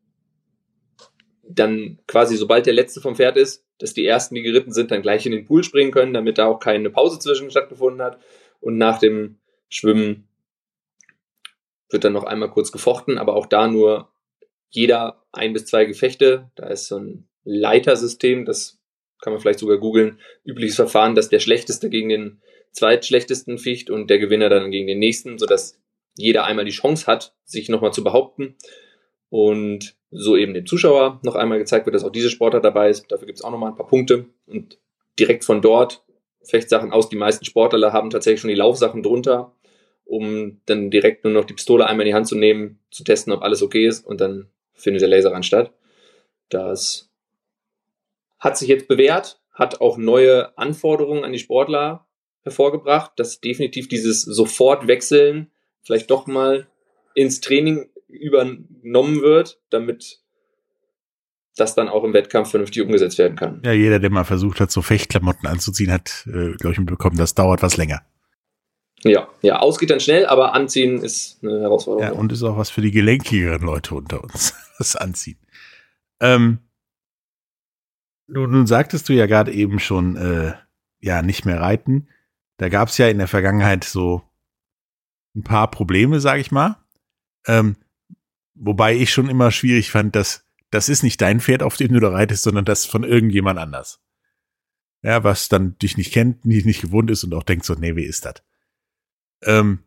dann 1.48 2.00
quasi, 2.07 2.36
sobald 2.36 2.65
der 2.65 2.74
letzte 2.74 3.00
vom 3.00 3.15
Pferd 3.15 3.38
ist, 3.38 3.63
dass 3.77 3.93
die 3.93 4.05
ersten, 4.05 4.34
die 4.34 4.41
geritten 4.41 4.74
sind, 4.74 4.89
dann 4.89 5.03
gleich 5.03 5.25
in 5.25 5.31
den 5.31 5.45
Pool 5.45 5.63
springen 5.63 5.91
können, 5.91 6.13
damit 6.13 6.39
da 6.39 6.48
auch 6.48 6.60
keine 6.60 6.89
Pause 6.89 7.19
zwischen 7.19 7.51
stattgefunden 7.51 8.01
hat. 8.01 8.19
Und 8.60 8.77
nach 8.77 8.98
dem 8.98 9.38
Schwimmen 9.69 10.27
wird 11.89 12.03
dann 12.03 12.13
noch 12.13 12.24
einmal 12.24 12.50
kurz 12.50 12.72
gefochten, 12.72 13.19
aber 13.19 13.36
auch 13.36 13.45
da 13.45 13.67
nur 13.67 14.10
jeder 14.69 15.24
ein 15.31 15.53
bis 15.53 15.65
zwei 15.67 15.86
Gefechte. 15.86 16.50
Da 16.55 16.67
ist 16.69 16.88
so 16.88 16.98
ein 16.98 17.27
Leitersystem, 17.43 18.45
das 18.45 18.79
kann 19.22 19.31
man 19.31 19.39
vielleicht 19.39 19.60
sogar 19.60 19.77
googeln. 19.77 20.19
Übliches 20.43 20.75
Verfahren, 20.75 21.13
dass 21.13 21.29
der 21.29 21.39
Schlechteste 21.39 21.91
gegen 21.91 22.10
den 22.10 22.41
zweitschlechtesten 22.75 23.58
ficht 23.58 23.89
und 23.89 24.10
der 24.10 24.20
Gewinner 24.20 24.50
dann 24.50 24.72
gegen 24.72 24.88
den 24.88 25.00
nächsten, 25.00 25.38
sodass 25.38 25.82
jeder 26.17 26.46
einmal 26.46 26.65
die 26.65 26.72
Chance 26.72 27.08
hat, 27.08 27.34
sich 27.44 27.70
nochmal 27.70 27.94
zu 27.94 28.03
behaupten. 28.03 28.55
Und 29.29 29.96
so 30.12 30.38
eben 30.38 30.53
dem 30.53 30.65
Zuschauer 30.65 31.20
noch 31.24 31.36
einmal 31.36 31.58
gezeigt 31.58 31.86
wird, 31.86 31.96
dass 31.96 32.03
auch 32.03 32.12
diese 32.12 32.29
Sportart 32.29 32.63
dabei 32.63 32.89
ist. 32.89 33.12
Dafür 33.12 33.25
gibt 33.25 33.39
es 33.39 33.44
auch 33.44 33.51
nochmal 33.51 33.72
ein 33.72 33.75
paar 33.75 33.88
Punkte. 33.88 34.25
Und 34.46 34.77
direkt 35.20 35.44
von 35.44 35.62
dort 35.62 36.03
Fechtsachen 36.44 36.91
aus. 36.91 37.10
Die 37.10 37.15
meisten 37.17 37.44
Sportler 37.44 37.91
haben 37.91 38.12
tatsächlich 38.12 38.41
schon 38.41 38.50
die 38.50 38.55
Laufsachen 38.55 39.03
drunter. 39.03 39.53
um 40.05 40.62
dann 40.67 40.91
direkt 40.91 41.24
nur 41.24 41.34
noch 41.34 41.46
die 41.46 41.55
Pistole 41.55 41.88
einmal 41.88 42.05
in 42.05 42.12
die 42.12 42.13
Hand 42.13 42.27
zu 42.27 42.36
nehmen, 42.38 42.79
zu 42.91 43.03
testen, 43.03 43.34
ob 43.34 43.41
alles 43.41 43.63
okay 43.63 43.88
ist 43.88 44.05
und 44.05 44.22
dann 44.22 44.48
findet 44.74 45.01
der 45.01 45.10
Laserrun 45.10 45.44
statt. 45.44 45.74
Das 46.50 47.10
hat 48.38 48.58
sich 48.58 48.70
jetzt 48.70 48.88
bewährt, 48.88 49.41
hat 49.51 49.82
auch 49.82 49.98
neue 49.98 50.55
Anforderungen 50.58 51.24
an 51.24 51.32
die 51.32 51.39
Sportler 51.39 52.04
hervorgebracht, 52.46 53.12
dass 53.18 53.42
definitiv 53.42 53.90
dieses 53.90 54.22
Sofortwechseln 54.22 55.52
vielleicht 55.84 56.10
doch 56.10 56.28
mal 56.28 56.68
ins 57.16 57.42
Training 57.42 57.90
übernommen 58.08 59.22
wird, 59.22 59.60
damit 59.70 60.22
das 61.56 61.75
dann 61.75 61.90
auch 61.90 62.04
im 62.04 62.14
Wettkampf 62.14 62.52
vernünftig 62.52 62.84
umgesetzt 62.84 63.18
werden 63.18 63.36
kann. 63.36 63.62
Ja, 63.66 63.72
jeder, 63.72 64.00
der 64.00 64.10
mal 64.10 64.25
versucht 64.25 64.60
hat, 64.60 64.72
so 64.72 64.82
Fechtklamotten 64.82 65.48
anzuziehen, 65.48 65.92
hat, 65.92 66.25
äh, 66.28 66.52
glaube 66.56 66.72
ich, 66.72 66.80
mitbekommen, 66.80 67.18
das 67.18 67.34
dauert 67.34 67.62
was 67.62 67.78
länger. 67.78 68.02
Ja, 69.04 69.28
ja, 69.42 69.60
ausgeht 69.60 69.90
dann 69.90 70.00
schnell, 70.00 70.25
aber 70.25 70.54
anziehen 70.54 71.02
ist 71.02 71.40
eine 71.44 71.62
Herausforderung. 71.62 72.14
Ja, 72.14 72.20
und 72.20 72.32
ist 72.32 72.44
auch 72.44 72.58
was 72.58 72.70
für 72.70 72.82
die 72.82 72.92
gelenkigeren 72.92 73.62
Leute 73.62 73.96
unter 73.96 74.24
uns, 74.24 74.54
das 74.78 74.96
Anziehen. 74.96 75.40
Ähm, 76.20 76.60
nun, 78.28 78.52
nun 78.52 78.68
sagtest 78.68 79.08
du 79.08 79.14
ja 79.14 79.25
gerade 79.25 79.52
eben 79.52 79.80
schon, 79.80 80.16
äh, 80.16 80.54
ja, 81.00 81.22
nicht 81.22 81.46
mehr 81.46 81.62
reiten. 81.62 82.08
Da 82.57 82.69
gab 82.69 82.89
es 82.89 82.97
ja 82.97 83.07
in 83.07 83.17
der 83.17 83.27
Vergangenheit 83.27 83.83
so 83.83 84.21
ein 85.35 85.43
paar 85.43 85.69
Probleme, 85.69 86.19
sage 86.19 86.41
ich 86.41 86.51
mal. 86.51 86.77
Ähm, 87.45 87.75
wobei 88.53 88.95
ich 88.95 89.12
schon 89.12 89.29
immer 89.29 89.51
schwierig 89.51 89.91
fand, 89.91 90.15
dass 90.15 90.45
das 90.71 90.89
ist 90.89 91.03
nicht 91.03 91.21
dein 91.21 91.39
Pferd, 91.39 91.63
auf 91.63 91.77
dem 91.77 91.93
du 91.93 92.00
da 92.00 92.09
reitest, 92.09 92.43
sondern 92.43 92.65
das 92.65 92.85
von 92.85 93.03
irgendjemand 93.03 93.59
anders. 93.59 94.01
Ja, 95.03 95.24
was 95.24 95.50
dann 95.50 95.77
dich 95.77 95.97
nicht 95.97 96.12
kennt, 96.12 96.45
nicht, 96.45 96.65
nicht 96.65 96.81
gewohnt 96.81 97.12
ist 97.12 97.24
und 97.24 97.33
auch 97.33 97.43
denkt 97.43 97.65
so, 97.65 97.75
nee, 97.75 97.95
wie 97.95 98.05
ist 98.05 98.25
das? 98.25 98.43
Ähm, 99.43 99.83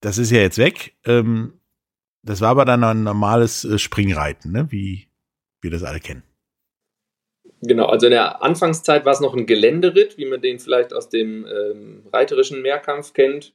das 0.00 0.18
ist 0.18 0.30
ja 0.30 0.40
jetzt 0.40 0.58
weg. 0.58 0.96
Ähm, 1.04 1.60
das 2.22 2.40
war 2.40 2.50
aber 2.50 2.64
dann 2.64 2.82
ein 2.82 3.04
normales 3.04 3.64
äh, 3.64 3.78
Springreiten, 3.78 4.52
ne? 4.52 4.70
wie 4.72 5.08
wir 5.60 5.70
das 5.70 5.82
alle 5.82 6.00
kennen. 6.00 6.24
Genau, 7.66 7.86
also 7.86 8.06
in 8.06 8.12
der 8.12 8.42
Anfangszeit 8.42 9.04
war 9.06 9.12
es 9.12 9.20
noch 9.20 9.34
ein 9.34 9.46
Geländeritt, 9.46 10.18
wie 10.18 10.26
man 10.26 10.42
den 10.42 10.58
vielleicht 10.58 10.92
aus 10.92 11.08
dem 11.08 11.46
ähm, 11.46 12.02
reiterischen 12.12 12.60
Mehrkampf 12.62 13.14
kennt. 13.14 13.54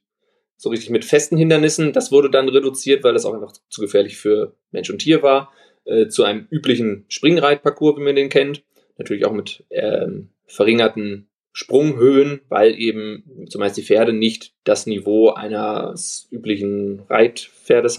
So 0.58 0.70
richtig 0.70 0.90
mit 0.90 1.06
festen 1.06 1.38
Hindernissen. 1.38 1.94
Das 1.94 2.12
wurde 2.12 2.30
dann 2.30 2.50
reduziert, 2.50 3.04
weil 3.04 3.14
das 3.14 3.26
auch 3.26 3.34
einfach 3.34 3.54
zu 3.70 3.82
gefährlich 3.82 4.18
für 4.18 4.56
Mensch 4.72 4.90
und 4.90 5.00
Tier 5.00 5.22
war. 5.22 5.52
Äh, 5.86 6.08
zu 6.08 6.24
einem 6.24 6.48
üblichen 6.50 7.06
Springreitparcours, 7.08 7.98
wie 7.98 8.04
man 8.04 8.16
den 8.16 8.30
kennt. 8.30 8.64
Natürlich 8.98 9.26
auch 9.26 9.32
mit 9.32 9.64
ähm, 9.70 10.30
verringerten 10.46 11.30
Sprunghöhen, 11.52 12.42
weil 12.50 12.80
eben 12.80 13.48
zumeist 13.50 13.78
die 13.78 13.84
Pferde 13.84 14.14
nicht 14.14 14.54
das 14.64 14.86
Niveau 14.86 15.30
eines 15.30 16.28
üblichen 16.32 17.02
Reitpferdes, 17.10 17.98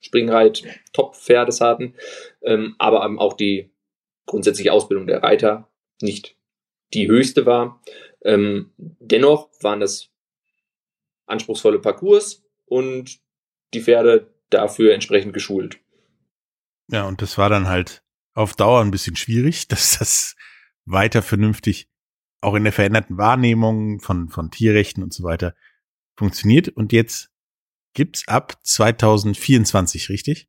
Springreit, 0.00 0.62
Top-Pferdes 0.92 1.60
hatten, 1.60 1.94
ähm, 2.42 2.74
aber 2.78 3.04
eben 3.04 3.18
auch 3.18 3.32
die 3.32 3.71
grundsätzliche 4.26 4.72
Ausbildung 4.72 5.06
der 5.06 5.22
Reiter 5.22 5.70
nicht 6.00 6.36
die 6.94 7.08
höchste 7.08 7.46
war. 7.46 7.82
Ähm, 8.24 8.72
dennoch 8.76 9.50
waren 9.60 9.80
das 9.80 10.10
anspruchsvolle 11.26 11.78
Parcours 11.78 12.44
und 12.66 13.20
die 13.74 13.80
Pferde 13.80 14.34
dafür 14.50 14.94
entsprechend 14.94 15.32
geschult. 15.32 15.80
Ja, 16.88 17.06
und 17.06 17.22
das 17.22 17.38
war 17.38 17.48
dann 17.48 17.68
halt 17.68 18.02
auf 18.34 18.54
Dauer 18.54 18.80
ein 18.80 18.90
bisschen 18.90 19.16
schwierig, 19.16 19.68
dass 19.68 19.98
das 19.98 20.36
weiter 20.84 21.22
vernünftig 21.22 21.88
auch 22.40 22.54
in 22.54 22.64
der 22.64 22.72
veränderten 22.72 23.18
Wahrnehmung 23.18 24.00
von, 24.00 24.28
von 24.28 24.50
Tierrechten 24.50 25.02
und 25.02 25.14
so 25.14 25.22
weiter 25.22 25.54
funktioniert. 26.16 26.68
Und 26.68 26.92
jetzt 26.92 27.30
gibt's 27.94 28.26
ab 28.26 28.58
2024, 28.64 30.08
richtig? 30.08 30.48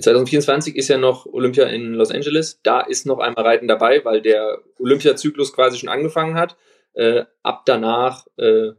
2024 0.00 0.76
ist 0.76 0.88
ja 0.88 0.98
noch 0.98 1.26
Olympia 1.26 1.66
in 1.66 1.94
Los 1.94 2.10
Angeles. 2.10 2.60
Da 2.62 2.80
ist 2.80 3.06
noch 3.06 3.18
einmal 3.18 3.44
Reiten 3.44 3.68
dabei, 3.68 4.04
weil 4.04 4.20
der 4.22 4.62
Olympiazyklus 4.78 5.52
quasi 5.52 5.78
schon 5.78 5.88
angefangen 5.88 6.34
hat. 6.34 6.56
Äh, 6.94 7.24
ab 7.42 7.62
danach 7.66 8.26
äh, 8.36 8.72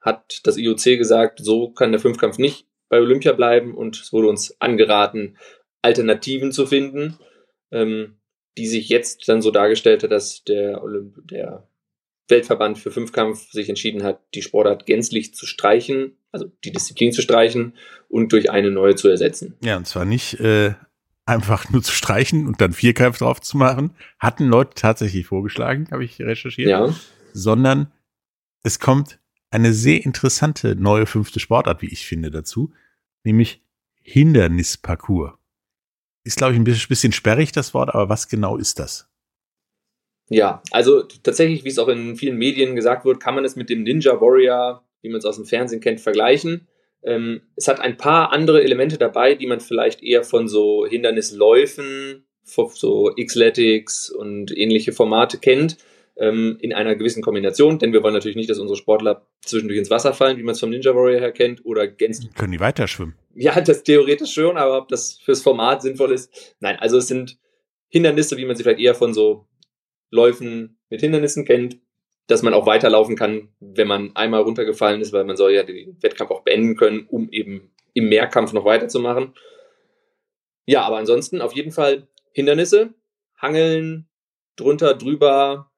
hat 0.00 0.40
das 0.44 0.56
IOC 0.56 0.98
gesagt, 0.98 1.40
so 1.42 1.70
kann 1.70 1.92
der 1.92 2.00
Fünfkampf 2.00 2.38
nicht 2.38 2.66
bei 2.88 2.98
Olympia 2.98 3.32
bleiben 3.32 3.74
und 3.74 4.00
es 4.00 4.12
wurde 4.12 4.28
uns 4.28 4.60
angeraten, 4.60 5.36
Alternativen 5.82 6.52
zu 6.52 6.66
finden, 6.66 7.18
ähm, 7.70 8.18
die 8.56 8.66
sich 8.66 8.88
jetzt 8.88 9.28
dann 9.28 9.42
so 9.42 9.50
dargestellt 9.50 10.02
hat, 10.02 10.10
dass 10.10 10.42
der, 10.44 10.82
Olymp 10.82 11.16
der 11.28 11.68
Weltverband 12.28 12.78
für 12.78 12.90
Fünfkampf 12.90 13.50
sich 13.50 13.68
entschieden 13.68 14.02
hat, 14.02 14.20
die 14.34 14.42
Sportart 14.42 14.86
gänzlich 14.86 15.34
zu 15.34 15.46
streichen, 15.46 16.16
also 16.30 16.50
die 16.64 16.72
Disziplin 16.72 17.12
zu 17.12 17.22
streichen 17.22 17.74
und 18.08 18.32
durch 18.32 18.50
eine 18.50 18.70
neue 18.70 18.94
zu 18.94 19.08
ersetzen. 19.08 19.54
Ja, 19.62 19.76
und 19.76 19.86
zwar 19.86 20.04
nicht 20.04 20.40
äh, 20.40 20.74
einfach 21.26 21.70
nur 21.70 21.82
zu 21.82 21.92
streichen 21.92 22.46
und 22.46 22.60
dann 22.60 22.72
Vierkampf 22.72 23.18
drauf 23.18 23.40
zu 23.40 23.56
machen, 23.56 23.90
hatten 24.18 24.46
Leute 24.46 24.72
tatsächlich 24.74 25.26
vorgeschlagen, 25.26 25.88
habe 25.90 26.04
ich 26.04 26.18
recherchiert, 26.20 26.70
ja. 26.70 26.94
sondern 27.32 27.92
es 28.62 28.80
kommt 28.80 29.18
eine 29.50 29.72
sehr 29.72 30.04
interessante 30.04 30.74
neue 30.76 31.06
fünfte 31.06 31.40
Sportart, 31.40 31.82
wie 31.82 31.92
ich 31.92 32.06
finde, 32.06 32.30
dazu, 32.30 32.72
nämlich 33.24 33.62
Hindernisparcours. 34.00 35.34
Ist, 36.24 36.38
glaube 36.38 36.54
ich, 36.54 36.58
ein 36.58 36.64
bisschen 36.64 37.12
sperrig, 37.12 37.52
das 37.52 37.72
Wort, 37.72 37.94
aber 37.94 38.08
was 38.08 38.28
genau 38.28 38.56
ist 38.56 38.78
das? 38.78 39.08
Ja, 40.28 40.62
also 40.70 41.02
tatsächlich, 41.02 41.64
wie 41.64 41.68
es 41.68 41.78
auch 41.78 41.88
in 41.88 42.16
vielen 42.16 42.36
Medien 42.36 42.76
gesagt 42.76 43.04
wird, 43.04 43.20
kann 43.20 43.34
man 43.34 43.44
es 43.44 43.56
mit 43.56 43.70
dem 43.70 43.82
Ninja 43.82 44.20
Warrior, 44.20 44.84
wie 45.00 45.08
man 45.08 45.18
es 45.18 45.24
aus 45.24 45.36
dem 45.36 45.46
Fernsehen 45.46 45.80
kennt, 45.80 46.00
vergleichen. 46.00 46.68
Ähm, 47.08 47.40
es 47.56 47.68
hat 47.68 47.80
ein 47.80 47.96
paar 47.96 48.32
andere 48.32 48.62
Elemente 48.62 48.98
dabei, 48.98 49.34
die 49.34 49.46
man 49.46 49.60
vielleicht 49.60 50.02
eher 50.02 50.24
von 50.24 50.46
so 50.46 50.86
Hindernisläufen, 50.86 52.26
so 52.44 53.14
Xletics 53.18 54.10
und 54.10 54.56
ähnliche 54.56 54.92
Formate 54.92 55.38
kennt, 55.38 55.78
ähm, 56.18 56.58
in 56.60 56.74
einer 56.74 56.96
gewissen 56.96 57.22
Kombination, 57.22 57.78
denn 57.78 57.92
wir 57.94 58.02
wollen 58.02 58.12
natürlich 58.12 58.36
nicht, 58.36 58.50
dass 58.50 58.58
unsere 58.58 58.76
Sportler 58.76 59.26
zwischendurch 59.40 59.78
ins 59.78 59.90
Wasser 59.90 60.12
fallen, 60.12 60.36
wie 60.36 60.42
man 60.42 60.52
es 60.52 60.60
vom 60.60 60.68
Ninja 60.68 60.94
Warrior 60.94 61.20
her 61.20 61.32
kennt, 61.32 61.64
oder 61.64 61.86
gänzlich. 61.86 62.34
Können 62.34 62.52
die 62.52 62.60
weiter 62.60 62.88
schwimmen? 62.88 63.14
Ja, 63.34 63.58
das 63.60 63.84
theoretisch 63.84 64.34
schon, 64.34 64.58
aber 64.58 64.76
ob 64.76 64.88
das 64.88 65.18
fürs 65.24 65.42
Format 65.42 65.80
sinnvoll 65.80 66.12
ist, 66.12 66.56
nein, 66.60 66.76
also 66.76 66.98
es 66.98 67.06
sind 67.06 67.38
Hindernisse, 67.88 68.36
wie 68.36 68.44
man 68.44 68.54
sie 68.54 68.64
vielleicht 68.64 68.80
eher 68.80 68.94
von 68.94 69.14
so 69.14 69.46
Läufen 70.10 70.78
mit 70.90 71.00
Hindernissen 71.00 71.46
kennt, 71.46 71.78
dass 72.28 72.42
man 72.42 72.54
auch 72.54 72.66
weiterlaufen 72.66 73.16
kann, 73.16 73.48
wenn 73.58 73.88
man 73.88 74.14
einmal 74.14 74.42
runtergefallen 74.42 75.00
ist, 75.00 75.12
weil 75.12 75.24
man 75.24 75.36
soll 75.36 75.52
ja 75.52 75.64
den 75.64 75.96
Wettkampf 76.00 76.30
auch 76.30 76.42
beenden 76.42 76.76
können, 76.76 77.06
um 77.08 77.28
eben 77.30 77.72
im 77.94 78.08
Mehrkampf 78.08 78.52
noch 78.52 78.66
weiterzumachen. 78.66 79.34
Ja, 80.66 80.82
aber 80.82 80.98
ansonsten 80.98 81.40
auf 81.40 81.54
jeden 81.56 81.72
Fall 81.72 82.06
Hindernisse, 82.32 82.94
Hangeln, 83.38 84.08
drunter, 84.56 84.94
drüber, 84.94 85.70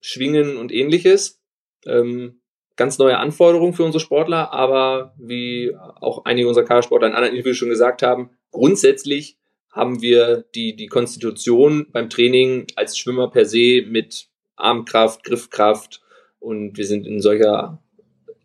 Schwingen 0.00 0.56
und 0.56 0.72
ähnliches. 0.72 1.40
Ähm, 1.86 2.40
ganz 2.74 2.98
neue 2.98 3.18
Anforderungen 3.18 3.72
für 3.72 3.84
unsere 3.84 4.00
Sportler, 4.00 4.52
aber 4.52 5.14
wie 5.16 5.76
auch 5.76 6.24
einige 6.24 6.48
unserer 6.48 6.64
Kadersportler 6.64 7.08
in 7.08 7.14
anderen 7.14 7.36
Interviews 7.36 7.56
schon 7.56 7.68
gesagt 7.68 8.02
haben, 8.02 8.30
grundsätzlich 8.50 9.38
haben 9.70 10.02
wir 10.02 10.44
die, 10.56 10.74
die 10.74 10.88
Konstitution 10.88 11.86
beim 11.92 12.10
Training 12.10 12.66
als 12.74 12.98
Schwimmer 12.98 13.30
per 13.30 13.44
se 13.44 13.84
mit 13.86 14.31
Armkraft, 14.62 15.24
Griffkraft 15.24 16.02
und 16.38 16.76
wir 16.76 16.86
sind 16.86 17.06
in 17.06 17.20
solcher 17.20 17.82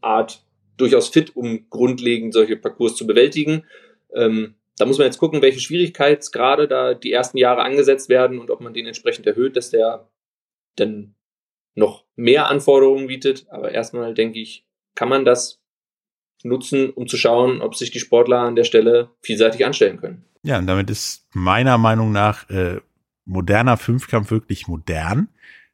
Art 0.02 0.44
durchaus 0.78 1.10
fit, 1.10 1.36
um 1.36 1.70
grundlegend 1.70 2.34
solche 2.34 2.56
Parcours 2.56 2.96
zu 2.96 3.08
bewältigen. 3.08 3.64
Ähm, 4.14 4.56
da 4.78 4.86
muss 4.86 5.00
man 5.00 5.06
jetzt 5.06 5.18
gucken, 5.18 5.42
welche 5.42 5.60
Schwierigkeitsgrade 5.60 6.68
da 6.68 6.94
die 6.94 7.12
ersten 7.12 7.38
Jahre 7.38 7.64
angesetzt 7.64 8.10
werden 8.10 8.40
und 8.40 8.52
ob 8.52 8.62
man 8.62 8.74
den 8.74 8.86
entsprechend 8.86 9.26
erhöht, 9.26 9.56
dass 9.56 9.72
der 9.72 10.08
dann 10.76 11.16
noch 11.74 12.06
mehr 12.16 12.50
Anforderungen 12.50 13.08
bietet. 13.08 13.48
Aber 13.50 13.72
erstmal 13.72 14.14
denke 14.14 14.40
ich, 14.40 14.66
kann 14.96 15.10
man 15.10 15.26
das 15.26 15.60
nutzen, 16.44 16.92
um 16.92 17.08
zu 17.08 17.18
schauen, 17.18 17.62
ob 17.62 17.76
sich 17.76 17.92
die 17.92 18.00
Sportler 18.00 18.40
an 18.40 18.56
der 18.56 18.64
Stelle 18.64 19.10
vielseitig 19.22 19.66
anstellen 19.66 20.00
können. 20.00 20.24
Ja, 20.44 20.60
und 20.60 20.68
damit 20.68 20.90
ist 20.90 21.28
meiner 21.34 21.78
Meinung 21.78 22.12
nach 22.12 22.50
äh, 22.50 22.80
moderner 23.26 23.78
Fünfkampf 23.78 24.32
wirklich 24.32 24.68
modern, 24.68 25.30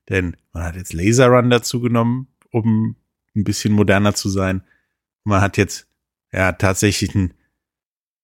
denn 0.09 0.35
man 0.51 0.63
hat 0.63 0.75
jetzt 0.75 0.93
Laser 0.93 1.27
Run 1.27 1.49
dazu 1.49 1.79
genommen, 1.79 2.27
um 2.51 2.95
ein 3.35 3.43
bisschen 3.43 3.73
moderner 3.73 4.13
zu 4.13 4.29
sein. 4.29 4.63
Man 5.23 5.41
hat 5.41 5.57
jetzt 5.57 5.87
ja 6.31 6.51
tatsächlich 6.51 7.15
ein, 7.15 7.33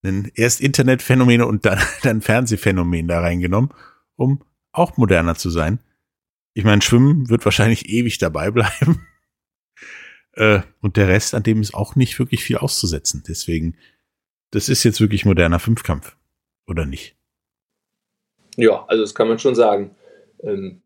ein 0.03 0.31
erst 0.35 0.61
Internetphänomen 0.61 1.41
und 1.41 1.65
dann, 1.65 1.79
dann 2.03 2.21
Fernsehphänomen 2.21 3.07
da 3.07 3.21
reingenommen, 3.21 3.73
um 4.15 4.43
auch 4.71 4.97
moderner 4.97 5.35
zu 5.35 5.49
sein. 5.49 5.79
Ich 6.53 6.63
meine, 6.63 6.81
Schwimmen 6.81 7.29
wird 7.29 7.45
wahrscheinlich 7.45 7.89
ewig 7.89 8.17
dabei 8.17 8.51
bleiben. 8.51 9.07
äh, 10.33 10.61
und 10.81 10.97
der 10.97 11.07
Rest, 11.07 11.33
an 11.33 11.43
dem 11.43 11.61
ist 11.61 11.73
auch 11.73 11.95
nicht 11.95 12.19
wirklich 12.19 12.43
viel 12.43 12.57
auszusetzen. 12.57 13.23
Deswegen, 13.27 13.77
das 14.51 14.69
ist 14.69 14.83
jetzt 14.83 14.99
wirklich 14.99 15.25
moderner 15.25 15.59
Fünfkampf 15.59 16.17
oder 16.67 16.85
nicht? 16.85 17.15
Ja, 18.57 18.83
also 18.87 19.03
das 19.03 19.15
kann 19.15 19.27
man 19.27 19.39
schon 19.39 19.55
sagen. 19.55 19.95
Ähm, 20.41 20.81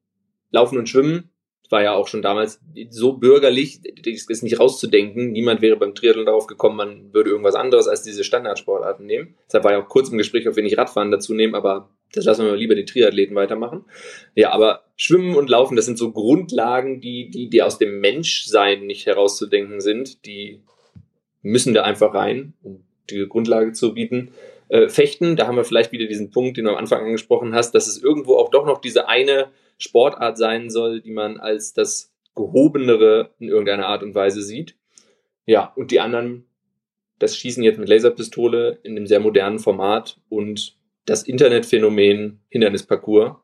Laufen 0.54 0.78
und 0.78 0.88
Schwimmen 0.88 1.30
war 1.74 1.84
ja 1.84 1.94
auch 1.94 2.08
schon 2.08 2.22
damals 2.22 2.62
so 2.92 3.14
bürgerlich, 3.14 3.82
das 3.82 4.30
ist 4.30 4.44
nicht 4.44 4.60
rauszudenken. 4.60 5.32
Niemand 5.32 5.62
wäre 5.62 5.76
beim 5.76 5.96
Triathlon 5.96 6.28
darauf 6.28 6.46
gekommen, 6.48 6.78
man 6.78 7.14
würde 7.14 7.32
irgendwas 7.32 7.56
anderes 7.56 7.88
als 7.88 8.04
diese 8.04 8.24
Standardsportarten 8.24 9.06
nehmen. 9.06 9.36
Deshalb 9.48 9.66
war 9.66 9.72
ja 9.74 9.82
auch 9.82 9.90
kurz 9.90 10.10
im 10.10 10.18
Gespräch, 10.18 10.48
ob 10.48 10.56
wir 10.56 10.64
nicht 10.64 10.78
Radfahren 10.78 11.12
dazu 11.12 11.34
nehmen, 11.34 11.56
aber 11.56 11.90
das 12.14 12.26
lassen 12.26 12.46
wir 12.46 12.56
lieber 12.56 12.76
die 12.76 12.86
Triathleten 12.86 13.36
weitermachen. 13.36 13.86
Ja, 14.36 14.52
aber 14.52 14.84
Schwimmen 14.96 15.36
und 15.36 15.50
Laufen, 15.50 15.76
das 15.76 15.86
sind 15.86 15.98
so 15.98 16.12
Grundlagen, 16.12 17.02
die, 17.02 17.32
die, 17.32 17.50
die 17.50 17.64
aus 17.64 17.80
dem 17.80 18.00
Menschsein 18.00 18.86
nicht 18.86 19.08
herauszudenken 19.08 19.82
sind. 19.82 20.26
Die 20.28 20.62
müssen 21.42 21.74
da 21.74 21.82
einfach 21.82 22.14
rein, 22.14 22.54
um 22.62 22.84
die 23.10 23.28
Grundlage 23.28 23.74
zu 23.74 23.96
bieten. 23.96 24.32
Äh, 24.70 24.90
Fechten, 24.90 25.36
da 25.36 25.48
haben 25.48 25.56
wir 25.56 25.66
vielleicht 25.66 25.92
wieder 25.92 26.06
diesen 26.06 26.30
Punkt, 26.30 26.58
den 26.58 26.66
du 26.66 26.72
am 26.72 26.78
Anfang 26.78 27.04
angesprochen 27.04 27.56
hast, 27.56 27.72
dass 27.72 27.88
es 27.88 28.02
irgendwo 28.02 28.36
auch 28.36 28.52
doch 28.52 28.68
noch 28.68 28.80
diese 28.80 29.08
eine 29.08 29.48
Sportart 29.78 30.38
sein 30.38 30.70
soll, 30.70 31.02
die 31.02 31.12
man 31.12 31.40
als 31.40 31.74
das 31.74 32.12
gehobenere 32.36 33.34
in 33.40 33.50
irgendeiner 33.50 33.88
Art 33.88 34.04
und 34.04 34.16
Weise 34.16 34.42
sieht. 34.42 34.76
Ja, 35.46 35.74
und 35.76 35.92
die 35.92 36.00
anderen, 36.00 36.46
das 37.20 37.38
Schießen 37.38 37.64
jetzt 37.64 37.80
mit 37.80 37.90
Laserpistole 37.90 38.80
in 38.84 38.98
einem 38.98 39.08
sehr 39.08 39.20
modernen 39.20 39.60
Format 39.60 40.20
und 40.30 40.78
das 41.06 41.24
Internetphänomen 41.24 42.40
Hindernisparcours, 42.50 43.36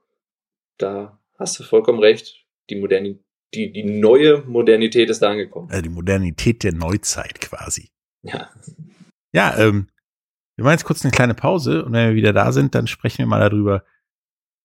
da 0.77 1.19
hast 1.37 1.59
du 1.59 1.63
vollkommen 1.63 1.99
recht. 1.99 2.45
Die, 2.69 2.75
Moderni 2.75 3.19
die, 3.53 3.71
die 3.71 3.83
neue 3.83 4.43
Modernität 4.45 5.09
ist 5.09 5.21
da 5.21 5.31
angekommen. 5.31 5.69
Also 5.69 5.81
die 5.81 5.89
Modernität 5.89 6.63
der 6.63 6.73
Neuzeit 6.73 7.41
quasi. 7.41 7.89
Ja. 8.21 8.49
Ja, 9.31 9.57
ähm, 9.57 9.87
wir 10.55 10.63
machen 10.63 10.73
jetzt 10.73 10.85
kurz 10.85 11.03
eine 11.03 11.11
kleine 11.11 11.33
Pause 11.33 11.83
und 11.85 11.93
wenn 11.93 12.09
wir 12.09 12.15
wieder 12.15 12.33
da 12.33 12.51
sind, 12.51 12.75
dann 12.75 12.87
sprechen 12.87 13.19
wir 13.19 13.25
mal 13.25 13.39
darüber, 13.39 13.83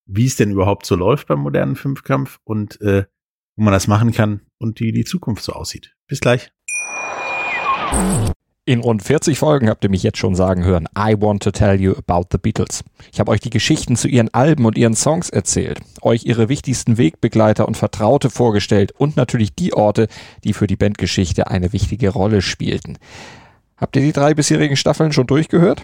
wie 0.07 0.27
es 0.27 0.37
denn 0.37 0.51
überhaupt 0.51 0.87
so 0.87 0.95
läuft 0.97 1.29
beim 1.29 1.41
modernen 1.41 1.77
Fünfkampf 1.77 2.39
und 2.45 2.81
äh, 2.81 3.05
wo 3.57 3.63
man 3.63 3.73
das 3.73 3.87
machen 3.87 4.13
kann 4.13 4.41
und 4.59 4.81
wie 4.81 4.93
die 4.93 5.05
Zukunft 5.05 5.45
so 5.45 5.53
aussieht. 5.53 5.95
Bis 6.07 6.21
gleich. 6.21 6.51
In 8.67 8.81
rund 8.81 9.03
40 9.03 9.39
Folgen 9.39 9.69
habt 9.69 9.85
ihr 9.85 9.91
mich 9.91 10.03
jetzt 10.03 10.17
schon 10.17 10.35
sagen 10.35 10.65
hören, 10.65 10.89
I 10.99 11.15
want 11.21 11.43
to 11.43 11.51
tell 11.51 11.79
you 11.79 11.93
about 11.93 12.29
the 12.33 12.39
Beatles. 12.39 12.83
Ich 13.13 13.21
habe 13.21 13.31
euch 13.31 13.41
die 13.41 13.51
Geschichten 13.51 13.95
zu 13.95 14.09
ihren 14.09 14.33
Alben 14.33 14.65
und 14.65 14.79
ihren 14.79 14.95
Songs 14.95 15.29
erzählt, 15.29 15.81
euch 16.01 16.25
ihre 16.25 16.49
wichtigsten 16.49 16.97
Wegbegleiter 16.97 17.69
und 17.69 17.77
Vertraute 17.77 18.31
vorgestellt 18.31 18.93
und 18.93 19.17
natürlich 19.17 19.55
die 19.55 19.75
Orte, 19.75 20.09
die 20.45 20.55
für 20.55 20.67
die 20.67 20.77
Bandgeschichte 20.77 21.49
eine 21.49 21.75
wichtige 21.75 22.09
Rolle 22.09 22.41
spielten. 22.41 22.97
Habt 23.77 23.97
ihr 23.97 24.03
die 24.03 24.13
drei 24.13 24.33
bisherigen 24.33 24.77
Staffeln 24.77 25.13
schon 25.13 25.27
durchgehört? 25.27 25.83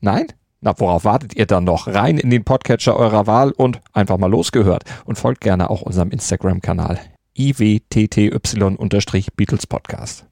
Nein? 0.00 0.28
Na, 0.62 0.78
worauf 0.78 1.06
wartet 1.06 1.34
ihr 1.36 1.46
dann 1.46 1.64
noch? 1.64 1.86
Rein 1.86 2.18
in 2.18 2.28
den 2.28 2.44
Podcatcher 2.44 2.94
eurer 2.94 3.26
Wahl 3.26 3.50
und 3.50 3.80
einfach 3.94 4.18
mal 4.18 4.30
losgehört. 4.30 4.84
Und 5.06 5.16
folgt 5.16 5.40
gerne 5.40 5.70
auch 5.70 5.80
unserem 5.80 6.10
Instagram-Kanal 6.10 7.00
iwtty-Beatles 7.34 9.66
Podcast. 9.66 10.26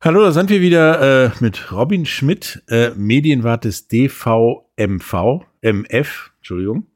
Hallo, 0.00 0.22
da 0.22 0.30
sind 0.30 0.48
wir 0.48 0.60
wieder 0.60 1.26
äh, 1.26 1.32
mit 1.40 1.72
Robin 1.72 2.06
Schmidt, 2.06 2.62
äh, 2.68 2.90
Medienwart 2.90 3.64
des 3.64 3.88
DVMV, 3.88 5.44
MF, 5.62 6.30
Entschuldigung, 6.36 6.86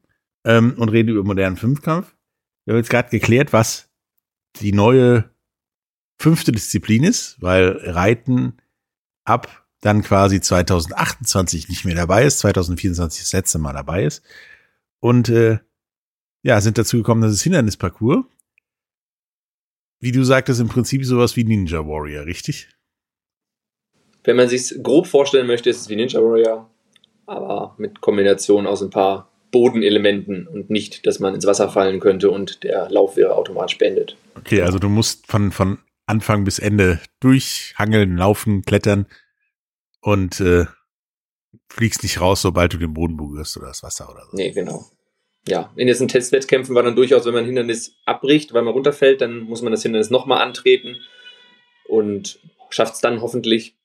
ähm, 0.45 0.75
und 0.77 0.87
reden 0.87 1.09
über 1.09 1.25
modernen 1.25 1.57
Fünfkampf. 1.57 2.15
Wir 2.63 2.75
haben 2.75 2.79
jetzt 2.79 2.89
gerade 2.89 3.09
geklärt, 3.09 3.51
was 3.51 3.91
die 4.61 4.71
neue 4.71 5.29
fünfte 6.17 6.53
Disziplin 6.53 7.03
ist, 7.03 7.41
weil 7.41 7.77
Reiten 7.83 8.53
ab 9.25 9.62
dann 9.83 10.01
quasi 10.01 10.39
2028 10.39 11.67
nicht 11.67 11.83
mehr 11.83 11.95
dabei 11.95 12.23
ist, 12.23 12.39
2024 12.39 13.21
das 13.21 13.33
letzte 13.33 13.59
Mal 13.59 13.73
dabei 13.73 14.05
ist. 14.05 14.23
Und 15.01 15.27
äh, 15.27 15.59
ja, 16.41 16.61
sind 16.61 16.77
dazu 16.77 16.97
gekommen, 16.97 17.21
dass 17.21 17.33
es 17.33 17.43
Hindernisparcours. 17.43 18.25
Wie 19.99 20.11
du 20.13 20.23
sagtest, 20.23 20.61
im 20.61 20.69
Prinzip 20.69 21.05
sowas 21.05 21.35
wie 21.35 21.43
Ninja 21.43 21.79
Warrior, 21.79 22.25
richtig? 22.25 22.69
Wenn 24.23 24.37
man 24.37 24.47
sich 24.47 24.73
grob 24.81 25.07
vorstellen 25.07 25.47
möchte, 25.47 25.69
ist 25.69 25.81
es 25.81 25.89
wie 25.89 25.97
Ninja 25.97 26.21
Warrior, 26.21 26.69
aber 27.25 27.75
mit 27.77 27.99
Kombination 27.99 28.67
aus 28.67 28.81
ein 28.81 28.89
paar 28.89 29.31
Bodenelementen 29.51 30.47
und 30.47 30.69
nicht, 30.69 31.05
dass 31.05 31.19
man 31.19 31.35
ins 31.35 31.45
Wasser 31.45 31.69
fallen 31.69 31.99
könnte 31.99 32.31
und 32.31 32.63
der 32.63 32.89
Lauf 32.89 33.17
wäre 33.17 33.35
automatisch 33.35 33.77
beendet. 33.77 34.15
Okay, 34.35 34.61
also 34.61 34.79
du 34.79 34.87
musst 34.87 35.27
von, 35.27 35.51
von 35.51 35.77
Anfang 36.05 36.45
bis 36.45 36.59
Ende 36.59 36.99
durchhangeln, 37.19 38.15
laufen, 38.17 38.63
klettern 38.63 39.07
und 40.03 40.39
äh, 40.39 40.65
fliegst 41.69 42.03
nicht 42.03 42.21
raus, 42.21 42.41
sobald 42.41 42.73
du 42.73 42.77
den 42.77 42.93
Boden 42.93 43.17
berührst 43.17 43.57
oder 43.57 43.67
das 43.67 43.83
Wasser 43.83 44.09
oder 44.09 44.25
so. 44.29 44.35
Nee, 44.35 44.51
genau. 44.51 44.85
Ja, 45.47 45.73
in 45.75 45.87
diesen 45.87 46.07
Testwettkämpfen 46.07 46.75
war 46.75 46.83
dann 46.83 46.95
durchaus, 46.95 47.25
wenn 47.25 47.33
man 47.33 47.43
ein 47.43 47.47
Hindernis 47.47 47.97
abbricht, 48.05 48.53
weil 48.53 48.61
man 48.61 48.73
runterfällt, 48.73 49.21
dann 49.21 49.39
muss 49.39 49.61
man 49.61 49.71
das 49.71 49.83
Hindernis 49.83 50.09
nochmal 50.09 50.41
antreten 50.41 50.97
und 51.87 52.39
schafft 52.69 52.95
es 52.95 53.01
dann 53.01 53.21
hoffentlich 53.21 53.75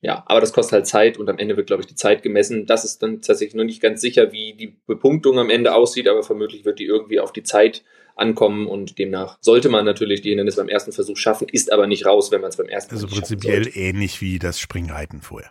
ja, 0.00 0.22
aber 0.26 0.40
das 0.40 0.52
kostet 0.52 0.74
halt 0.74 0.86
Zeit 0.86 1.18
und 1.18 1.28
am 1.28 1.38
Ende 1.38 1.56
wird, 1.56 1.66
glaube 1.66 1.82
ich, 1.82 1.88
die 1.88 1.96
Zeit 1.96 2.22
gemessen. 2.22 2.66
Das 2.66 2.84
ist 2.84 3.02
dann 3.02 3.20
tatsächlich 3.20 3.56
noch 3.56 3.64
nicht 3.64 3.82
ganz 3.82 4.00
sicher, 4.00 4.30
wie 4.30 4.54
die 4.54 4.76
Bepunktung 4.86 5.40
am 5.40 5.50
Ende 5.50 5.74
aussieht, 5.74 6.06
aber 6.06 6.22
vermutlich 6.22 6.64
wird 6.64 6.78
die 6.78 6.84
irgendwie 6.84 7.18
auf 7.18 7.32
die 7.32 7.42
Zeit 7.42 7.82
ankommen 8.14 8.66
und 8.66 8.98
demnach 8.98 9.38
sollte 9.40 9.68
man 9.68 9.84
natürlich 9.84 10.20
die 10.20 10.30
Hindernisse 10.30 10.58
beim 10.58 10.68
ersten 10.68 10.92
Versuch 10.92 11.16
schaffen, 11.16 11.48
ist 11.50 11.72
aber 11.72 11.86
nicht 11.86 12.06
raus, 12.06 12.30
wenn 12.30 12.40
man 12.40 12.50
es 12.50 12.56
beim 12.56 12.68
ersten 12.68 12.94
Also 12.94 13.06
prinzipiell 13.08 13.68
ähnlich 13.74 14.20
wie 14.20 14.38
das 14.38 14.60
Springreiten 14.60 15.20
vorher. 15.20 15.50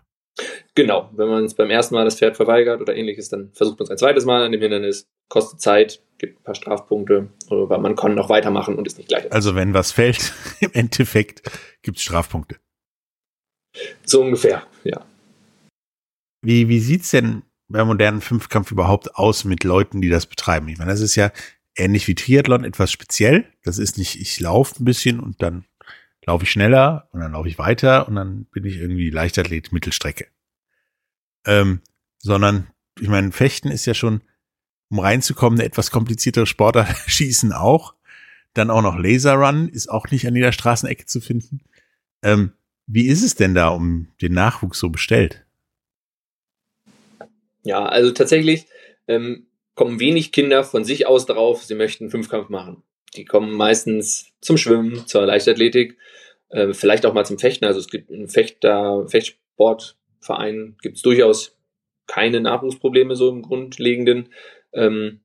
Genau, 0.76 1.10
wenn 1.16 1.28
man 1.28 1.46
es 1.46 1.56
beim 1.56 1.70
ersten 1.70 1.96
Mal 1.96 2.06
das 2.06 2.18
Pferd 2.18 2.36
verweigert 2.36 2.82
oder 2.82 2.96
ähnliches, 2.96 3.30
dann 3.30 3.52
versucht 3.54 3.80
man 3.80 3.86
es 3.86 3.92
ein 3.92 3.98
zweites 3.98 4.26
Mal 4.26 4.44
an 4.44 4.52
dem 4.52 4.62
Hindernis, 4.62 5.08
kostet 5.30 5.60
Zeit, 5.60 6.02
gibt 6.18 6.40
ein 6.40 6.44
paar 6.44 6.56
Strafpunkte, 6.56 7.30
aber 7.50 7.78
man 7.80 7.96
kann 7.96 8.16
noch 8.16 8.30
weitermachen 8.30 8.76
und 8.76 8.86
ist 8.86 8.98
nicht 8.98 9.10
gleich. 9.10 9.32
Also 9.32 9.56
wenn 9.56 9.74
was 9.74 9.92
fällt, 9.92 10.34
im 10.60 10.72
Endeffekt 10.74 11.42
gibt 11.82 11.98
es 11.98 12.04
Strafpunkte. 12.04 12.58
So 14.06 14.22
ungefähr, 14.22 14.64
ja. 14.84 15.06
Wie, 16.42 16.70
wie 16.70 16.80
sieht's 16.80 17.12
denn 17.12 17.44
beim 17.68 17.88
modernen 17.88 18.22
Fünfkampf 18.22 18.72
überhaupt 18.72 19.16
aus 19.16 19.44
mit 19.44 19.64
Leuten, 19.64 20.02
die 20.02 20.10
das 20.10 20.26
betreiben? 20.26 20.68
Ich 20.68 20.78
meine, 20.78 20.92
das 20.92 21.02
ist 21.02 21.16
ja 21.16 21.32
ähnlich 21.76 22.08
wie 22.08 22.16
Triathlon 22.16 22.64
etwas 22.64 22.92
speziell. 22.92 23.46
Das 23.64 23.78
ist 23.78 23.98
nicht, 23.98 24.20
ich 24.20 24.40
laufe 24.40 24.82
ein 24.82 24.86
bisschen 24.86 25.20
und 25.20 25.42
dann 25.42 25.66
laufe 26.28 26.44
ich 26.44 26.52
schneller 26.52 27.08
und 27.14 27.22
dann 27.22 27.32
laufe 27.32 27.48
ich 27.48 27.58
weiter 27.58 28.08
und 28.08 28.16
dann 28.16 28.46
bin 28.52 28.66
ich 28.66 28.78
irgendwie 28.78 29.10
Leichtathlet 29.10 29.72
Mittelstrecke. 29.72 30.28
Ähm, 31.46 31.82
sondern, 32.20 32.68
ich 33.00 33.08
meine, 33.08 33.32
Fechten 33.32 33.72
ist 33.72 33.86
ja 33.86 33.94
schon, 33.94 34.22
um 34.90 35.00
reinzukommen, 35.00 35.60
eine 35.60 35.68
etwas 35.68 35.90
kompliziertere 35.90 36.46
Sportart, 36.46 36.96
Schießen 37.08 37.54
auch. 37.54 37.96
Dann 38.54 38.70
auch 38.70 38.82
noch 38.82 38.98
Laserrun 38.98 39.70
ist 39.70 39.88
auch 39.88 40.12
nicht 40.12 40.28
an 40.28 40.36
jeder 40.36 40.52
Straßenecke 40.52 41.06
zu 41.06 41.22
finden. 41.22 41.62
Ähm, 42.22 42.52
wie 42.88 43.08
ist 43.08 43.24
es 43.24 43.36
denn 43.36 43.56
da 43.56 43.70
um 43.70 44.10
den 44.22 44.34
Nachwuchs 44.34 44.80
so 44.80 44.90
bestellt? 44.90 45.46
Ja, 47.64 47.86
also 47.86 48.12
tatsächlich 48.12 48.66
ähm, 49.08 49.48
kommen 49.76 50.00
wenig 50.00 50.32
Kinder 50.32 50.64
von 50.64 50.84
sich 50.84 51.08
aus 51.08 51.26
drauf, 51.26 51.64
sie 51.64 51.76
möchten 51.76 52.10
Fünfkampf 52.10 52.50
machen. 52.50 52.84
Die 53.16 53.26
kommen 53.26 53.54
meistens 53.54 54.32
zum 54.42 54.58
Schwimmen, 54.58 55.08
zur 55.08 55.26
Leichtathletik, 55.26 55.98
äh, 56.50 56.74
vielleicht 56.74 57.06
auch 57.06 57.14
mal 57.14 57.26
zum 57.26 57.40
Fechten. 57.40 57.66
Also 57.66 57.80
es 57.80 57.88
gibt 57.88 58.12
einen 58.12 58.28
Fechter, 58.28 59.08
Fechtsportverein, 59.08 60.78
gibt 60.82 60.98
es 60.98 61.02
durchaus 61.02 61.58
keine 62.06 62.40
Nachwuchsprobleme 62.40 63.16
so 63.16 63.30
im 63.30 63.42
Grundlegenden. 63.42 64.30
Ähm, 64.74 65.22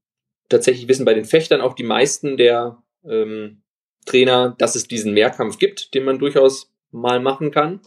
tatsächlich 0.48 0.88
wissen 0.88 1.04
bei 1.04 1.14
den 1.14 1.24
Fechtern 1.24 1.60
auch 1.60 1.74
die 1.74 1.84
meisten 1.84 2.36
der 2.36 2.82
ähm, 3.04 3.62
Trainer, 4.04 4.54
dass 4.58 4.74
es 4.74 4.88
diesen 4.88 5.14
Mehrkampf 5.14 5.58
gibt, 5.58 5.94
den 5.94 6.04
man 6.04 6.18
durchaus 6.18 6.72
mal 6.90 7.20
machen 7.20 7.50
kann. 7.50 7.80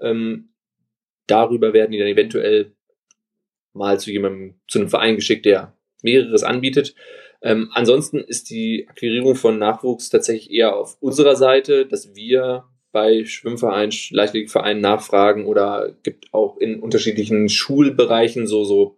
Ähm, 0.00 0.50
darüber 1.26 1.72
werden 1.72 1.92
die 1.92 1.98
dann 1.98 2.08
eventuell 2.08 2.72
mal 3.72 4.00
zu 4.00 4.10
jemandem, 4.10 4.60
zu 4.68 4.78
einem 4.78 4.88
Verein 4.88 5.16
geschickt, 5.16 5.44
der 5.44 5.76
mehreres 6.02 6.42
anbietet. 6.42 6.94
Ähm, 7.42 7.70
ansonsten 7.72 8.18
ist 8.18 8.50
die 8.50 8.86
Akquirierung 8.88 9.34
von 9.34 9.58
Nachwuchs 9.58 10.10
tatsächlich 10.10 10.50
eher 10.50 10.76
auf 10.76 10.96
unserer 11.00 11.36
Seite, 11.36 11.86
dass 11.86 12.14
wir 12.14 12.64
bei 12.92 13.24
Schwimmvereinen, 13.24 13.94
Leichtathletikvereinen 14.10 14.82
nachfragen 14.82 15.46
oder 15.46 15.94
gibt 16.02 16.34
auch 16.34 16.58
in 16.58 16.80
unterschiedlichen 16.80 17.48
Schulbereichen 17.48 18.46
so, 18.46 18.64
so 18.64 18.96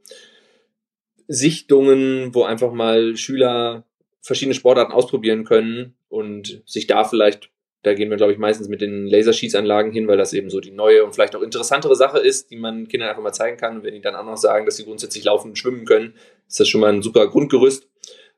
Sichtungen, 1.28 2.34
wo 2.34 2.44
einfach 2.44 2.72
mal 2.72 3.16
Schüler 3.16 3.84
verschiedene 4.20 4.54
Sportarten 4.54 4.92
ausprobieren 4.92 5.44
können 5.44 5.94
und 6.08 6.62
sich 6.66 6.86
da 6.86 7.04
vielleicht 7.04 7.52
da 7.82 7.94
gehen 7.94 8.10
wir, 8.10 8.16
glaube 8.16 8.32
ich, 8.32 8.38
meistens 8.38 8.68
mit 8.68 8.80
den 8.80 9.06
Laserschießanlagen 9.08 9.90
hin, 9.90 10.06
weil 10.06 10.16
das 10.16 10.32
eben 10.32 10.50
so 10.50 10.60
die 10.60 10.70
neue 10.70 11.04
und 11.04 11.14
vielleicht 11.14 11.34
auch 11.34 11.42
interessantere 11.42 11.96
Sache 11.96 12.20
ist, 12.20 12.50
die 12.50 12.56
man 12.56 12.86
Kindern 12.86 13.08
einfach 13.08 13.22
mal 13.22 13.32
zeigen 13.32 13.56
kann. 13.56 13.76
Und 13.76 13.82
wenn 13.82 13.94
die 13.94 14.00
dann 14.00 14.14
auch 14.14 14.24
noch 14.24 14.36
sagen, 14.36 14.66
dass 14.66 14.76
sie 14.76 14.84
grundsätzlich 14.84 15.24
laufen 15.24 15.48
und 15.48 15.58
schwimmen 15.58 15.84
können, 15.84 16.14
ist 16.46 16.60
das 16.60 16.68
schon 16.68 16.80
mal 16.80 16.92
ein 16.92 17.02
super 17.02 17.26
Grundgerüst. 17.26 17.88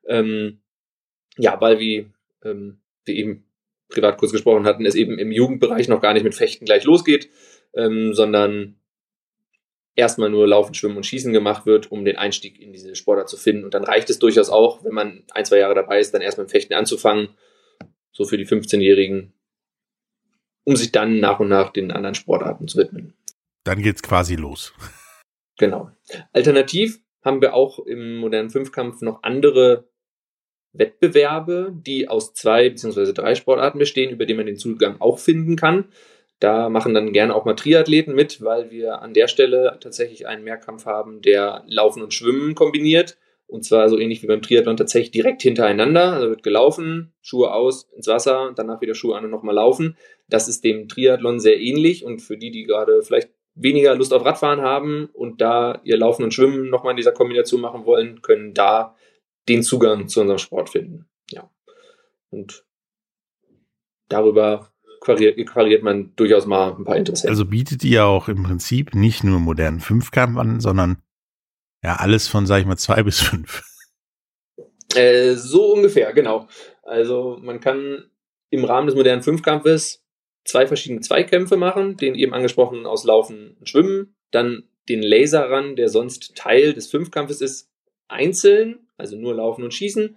Ähm, 0.08 0.60
ja, 1.36 1.60
weil 1.60 1.78
wie 1.78 2.10
ähm, 2.44 2.80
wir 3.04 3.14
eben 3.14 3.44
privat 3.88 4.18
kurz 4.18 4.32
gesprochen 4.32 4.66
hatten, 4.66 4.86
es 4.86 4.94
eben 4.94 5.18
im 5.18 5.32
Jugendbereich 5.32 5.88
noch 5.88 6.00
gar 6.00 6.14
nicht 6.14 6.24
mit 6.24 6.34
Fechten 6.34 6.64
gleich 6.64 6.84
losgeht, 6.84 7.30
ähm, 7.74 8.14
sondern 8.14 8.76
erstmal 9.94 10.30
nur 10.30 10.46
Laufen, 10.46 10.74
Schwimmen 10.74 10.96
und 10.96 11.06
Schießen 11.06 11.32
gemacht 11.32 11.66
wird, 11.66 11.90
um 11.92 12.04
den 12.04 12.16
Einstieg 12.16 12.60
in 12.60 12.72
diese 12.72 12.94
Sportart 12.96 13.28
zu 13.28 13.36
finden. 13.36 13.64
Und 13.64 13.74
dann 13.74 13.84
reicht 13.84 14.10
es 14.10 14.18
durchaus 14.18 14.50
auch, 14.50 14.84
wenn 14.84 14.94
man 14.94 15.24
ein, 15.30 15.44
zwei 15.44 15.58
Jahre 15.58 15.74
dabei 15.74 16.00
ist, 16.00 16.12
dann 16.12 16.22
erstmal 16.22 16.46
im 16.46 16.50
Fechten 16.50 16.74
anzufangen, 16.74 17.28
so 18.12 18.24
für 18.24 18.36
die 18.36 18.46
15-Jährigen, 18.46 19.32
um 20.64 20.76
sich 20.76 20.92
dann 20.92 21.20
nach 21.20 21.40
und 21.40 21.48
nach 21.48 21.70
den 21.70 21.90
anderen 21.90 22.14
Sportarten 22.14 22.68
zu 22.68 22.78
widmen. 22.78 23.14
Dann 23.64 23.82
geht's 23.82 24.02
quasi 24.02 24.36
los. 24.36 24.72
Genau. 25.56 25.90
Alternativ 26.32 27.00
haben 27.22 27.40
wir 27.40 27.54
auch 27.54 27.78
im 27.78 28.16
modernen 28.16 28.50
Fünfkampf 28.50 29.00
noch 29.02 29.22
andere 29.22 29.88
Wettbewerbe, 30.74 31.72
die 31.72 32.08
aus 32.08 32.34
zwei 32.34 32.68
bzw. 32.68 33.12
drei 33.12 33.34
Sportarten 33.34 33.78
bestehen, 33.78 34.10
über 34.10 34.26
die 34.26 34.34
man 34.34 34.46
den 34.46 34.56
Zugang 34.56 34.96
auch 35.00 35.18
finden 35.18 35.56
kann. 35.56 35.86
Da 36.40 36.68
machen 36.68 36.94
dann 36.94 37.12
gerne 37.12 37.34
auch 37.34 37.44
mal 37.44 37.54
Triathleten 37.54 38.14
mit, 38.14 38.42
weil 38.42 38.70
wir 38.70 39.00
an 39.00 39.14
der 39.14 39.28
Stelle 39.28 39.78
tatsächlich 39.80 40.26
einen 40.26 40.44
Mehrkampf 40.44 40.84
haben, 40.84 41.22
der 41.22 41.64
Laufen 41.66 42.02
und 42.02 42.12
Schwimmen 42.12 42.54
kombiniert. 42.54 43.16
Und 43.46 43.64
zwar 43.64 43.88
so 43.88 43.98
ähnlich 43.98 44.22
wie 44.22 44.26
beim 44.26 44.42
Triathlon 44.42 44.76
tatsächlich 44.76 45.12
direkt 45.12 45.42
hintereinander. 45.42 46.12
Also 46.14 46.28
wird 46.28 46.42
gelaufen, 46.42 47.12
Schuhe 47.22 47.52
aus, 47.52 47.88
ins 47.94 48.08
Wasser, 48.08 48.52
danach 48.56 48.80
wieder 48.80 48.94
Schuhe 48.94 49.16
an 49.16 49.24
und 49.24 49.30
nochmal 49.30 49.54
laufen. 49.54 49.96
Das 50.28 50.48
ist 50.48 50.64
dem 50.64 50.88
Triathlon 50.88 51.40
sehr 51.40 51.60
ähnlich. 51.60 52.04
Und 52.04 52.20
für 52.20 52.36
die, 52.36 52.50
die 52.50 52.64
gerade 52.64 53.02
vielleicht 53.02 53.30
weniger 53.54 53.94
Lust 53.94 54.12
auf 54.12 54.24
Radfahren 54.24 54.62
haben 54.62 55.08
und 55.12 55.40
da 55.40 55.80
ihr 55.84 55.96
Laufen 55.96 56.24
und 56.24 56.34
Schwimmen 56.34 56.68
nochmal 56.68 56.92
in 56.92 56.96
dieser 56.96 57.12
Kombination 57.12 57.60
machen 57.60 57.86
wollen, 57.86 58.20
können 58.22 58.54
da 58.54 58.96
den 59.48 59.62
Zugang 59.62 60.08
zu 60.08 60.20
unserem 60.20 60.38
Sport 60.38 60.70
finden. 60.70 61.06
Ja. 61.30 61.50
Und 62.30 62.64
darüber 64.08 64.72
quariert, 65.00 65.82
man 65.82 66.14
durchaus 66.16 66.46
mal 66.46 66.74
ein 66.74 66.84
paar 66.84 66.96
Interessenten. 66.96 67.30
Also 67.30 67.44
bietet 67.44 67.84
ihr 67.84 68.06
auch 68.06 68.28
im 68.28 68.42
Prinzip 68.42 68.94
nicht 68.94 69.22
nur 69.22 69.38
modernen 69.38 69.80
Fünfkampf 69.80 70.38
an, 70.38 70.60
sondern 70.60 71.02
ja 71.82 71.96
alles 71.96 72.28
von, 72.28 72.46
sag 72.46 72.60
ich 72.60 72.66
mal, 72.66 72.76
zwei 72.76 73.02
bis 73.04 73.20
fünf. 73.20 73.62
Äh, 74.94 75.34
so 75.34 75.72
ungefähr, 75.74 76.12
genau. 76.12 76.48
Also 76.82 77.38
man 77.40 77.60
kann 77.60 78.04
im 78.50 78.64
Rahmen 78.64 78.86
des 78.86 78.96
modernen 78.96 79.22
Fünfkampfes 79.22 80.04
zwei 80.44 80.66
verschiedene 80.66 81.00
Zweikämpfe 81.00 81.56
machen, 81.56 81.96
den 81.96 82.14
eben 82.14 82.34
angesprochenen 82.34 82.86
aus 82.86 83.04
Laufen 83.04 83.56
und 83.58 83.68
Schwimmen, 83.68 84.14
dann 84.30 84.64
den 84.88 85.02
Laserrun, 85.02 85.76
der 85.76 85.88
sonst 85.88 86.36
Teil 86.36 86.74
des 86.74 86.88
Fünfkampfes 86.90 87.40
ist, 87.40 87.70
einzeln, 88.08 88.83
also 88.96 89.16
nur 89.16 89.34
Laufen 89.34 89.64
und 89.64 89.74
Schießen, 89.74 90.16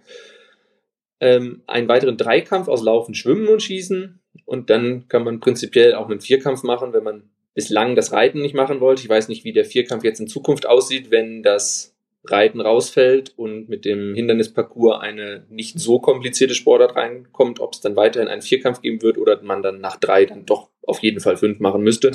ähm, 1.20 1.62
einen 1.66 1.88
weiteren 1.88 2.16
Dreikampf 2.16 2.68
aus 2.68 2.82
Laufen, 2.82 3.14
Schwimmen 3.14 3.48
und 3.48 3.62
Schießen 3.62 4.20
und 4.44 4.70
dann 4.70 5.08
kann 5.08 5.24
man 5.24 5.40
prinzipiell 5.40 5.94
auch 5.94 6.08
einen 6.08 6.20
Vierkampf 6.20 6.62
machen, 6.62 6.92
wenn 6.92 7.04
man 7.04 7.30
bislang 7.54 7.96
das 7.96 8.12
Reiten 8.12 8.40
nicht 8.40 8.54
machen 8.54 8.80
wollte. 8.80 9.02
Ich 9.02 9.08
weiß 9.08 9.28
nicht, 9.28 9.44
wie 9.44 9.52
der 9.52 9.64
Vierkampf 9.64 10.04
jetzt 10.04 10.20
in 10.20 10.28
Zukunft 10.28 10.66
aussieht, 10.66 11.10
wenn 11.10 11.42
das 11.42 11.96
Reiten 12.24 12.60
rausfällt 12.60 13.32
und 13.36 13.68
mit 13.68 13.84
dem 13.84 14.14
Hindernisparcours 14.14 15.00
eine 15.00 15.44
nicht 15.48 15.78
so 15.78 15.98
komplizierte 15.98 16.54
Sportart 16.54 16.96
reinkommt, 16.96 17.60
ob 17.60 17.72
es 17.72 17.80
dann 17.80 17.96
weiterhin 17.96 18.28
einen 18.28 18.42
Vierkampf 18.42 18.80
geben 18.80 19.02
wird 19.02 19.18
oder 19.18 19.40
man 19.42 19.62
dann 19.62 19.80
nach 19.80 19.96
drei 19.96 20.24
dann 20.24 20.44
doch 20.46 20.68
auf 20.82 21.00
jeden 21.00 21.20
Fall 21.20 21.36
fünf 21.36 21.60
machen 21.60 21.82
müsste. 21.82 22.12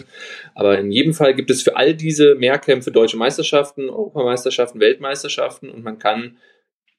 Aber 0.56 0.78
in 0.78 0.92
jedem 0.92 1.14
Fall 1.14 1.34
gibt 1.34 1.52
es 1.52 1.62
für 1.62 1.76
all 1.76 1.94
diese 1.94 2.36
Mehrkämpfe 2.36 2.92
deutsche 2.92 3.18
Meisterschaften, 3.18 3.90
Europameisterschaften, 3.90 4.80
Weltmeisterschaften 4.80 5.70
und 5.70 5.84
man 5.84 6.00
kann 6.00 6.38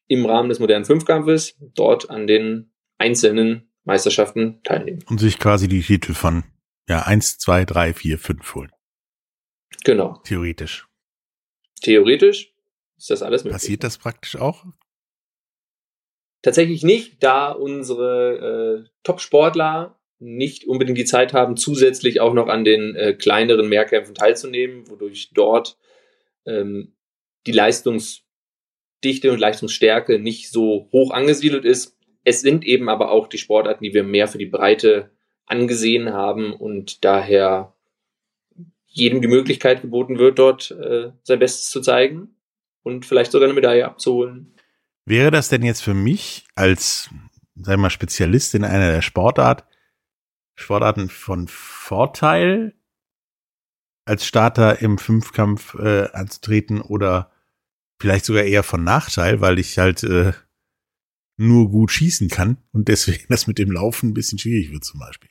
im 0.06 0.26
Rahmen 0.26 0.48
des 0.48 0.58
modernen 0.58 0.84
Fünfkampfes 0.84 1.56
dort 1.60 2.10
an 2.10 2.26
den 2.26 2.72
einzelnen 2.98 3.70
Meisterschaften 3.84 4.60
teilnehmen. 4.64 5.04
Und 5.08 5.18
sich 5.18 5.38
quasi 5.38 5.68
die 5.68 5.82
Titel 5.82 6.14
von 6.14 6.44
ja, 6.88 7.02
eins, 7.02 7.38
zwei, 7.38 7.64
drei, 7.64 7.94
vier, 7.94 8.18
fünf 8.18 8.54
holen. 8.54 8.70
Genau. 9.84 10.20
Theoretisch. 10.24 10.86
Theoretisch 11.82 12.54
ist 12.96 13.10
das 13.10 13.22
alles 13.22 13.44
möglich. 13.44 13.60
Passiert 13.60 13.84
das 13.84 13.98
praktisch 13.98 14.36
auch? 14.36 14.64
Tatsächlich 16.42 16.82
nicht, 16.82 17.22
da 17.22 17.52
unsere 17.52 18.84
äh, 18.84 18.90
Top-Sportler 19.02 19.98
nicht 20.18 20.66
unbedingt 20.66 20.98
die 20.98 21.04
Zeit 21.04 21.32
haben, 21.32 21.56
zusätzlich 21.56 22.20
auch 22.20 22.34
noch 22.34 22.48
an 22.48 22.64
den 22.64 22.94
äh, 22.94 23.14
kleineren 23.14 23.68
Mehrkämpfen 23.68 24.14
teilzunehmen, 24.14 24.88
wodurch 24.88 25.30
dort 25.34 25.78
ähm, 26.46 26.96
die 27.46 27.52
Leistungsdichte 29.04 29.32
und 29.32 29.38
Leistungsstärke 29.38 30.18
nicht 30.18 30.50
so 30.50 30.88
hoch 30.92 31.10
angesiedelt 31.10 31.64
ist. 31.64 31.96
Es 32.24 32.40
sind 32.40 32.64
eben 32.64 32.88
aber 32.88 33.10
auch 33.10 33.28
die 33.28 33.38
Sportarten, 33.38 33.84
die 33.84 33.92
wir 33.92 34.02
mehr 34.02 34.28
für 34.28 34.38
die 34.38 34.46
Breite 34.46 35.10
angesehen 35.46 36.12
haben 36.12 36.54
und 36.54 37.04
daher 37.04 37.74
jedem 38.86 39.20
die 39.20 39.28
Möglichkeit 39.28 39.82
geboten 39.82 40.18
wird, 40.18 40.38
dort 40.38 40.70
äh, 40.70 41.12
sein 41.22 41.38
Bestes 41.38 41.68
zu 41.68 41.82
zeigen 41.82 42.36
und 42.82 43.04
vielleicht 43.04 43.32
sogar 43.32 43.46
eine 43.46 43.54
Medaille 43.54 43.84
abzuholen. 43.84 44.54
Wäre 45.04 45.30
das 45.30 45.50
denn 45.50 45.62
jetzt 45.62 45.82
für 45.82 45.94
mich 45.94 46.46
als, 46.54 47.10
sagen 47.56 47.82
mal, 47.82 47.90
Spezialist 47.90 48.54
in 48.54 48.64
einer 48.64 48.90
der 48.90 49.02
Sportart, 49.02 49.64
Sportarten 50.54 51.10
von 51.10 51.46
Vorteil, 51.48 52.74
als 54.06 54.24
Starter 54.24 54.80
im 54.80 54.96
Fünfkampf 54.96 55.74
äh, 55.74 56.08
anzutreten 56.12 56.80
oder 56.80 57.33
vielleicht 58.04 58.26
sogar 58.26 58.44
eher 58.44 58.62
von 58.62 58.84
Nachteil, 58.84 59.40
weil 59.40 59.58
ich 59.58 59.78
halt 59.78 60.02
äh, 60.02 60.32
nur 61.38 61.70
gut 61.70 61.90
schießen 61.90 62.28
kann 62.28 62.58
und 62.72 62.88
deswegen 62.88 63.24
das 63.30 63.46
mit 63.46 63.58
dem 63.58 63.72
Laufen 63.72 64.10
ein 64.10 64.14
bisschen 64.14 64.38
schwierig 64.38 64.70
wird 64.70 64.84
zum 64.84 65.00
Beispiel. 65.00 65.30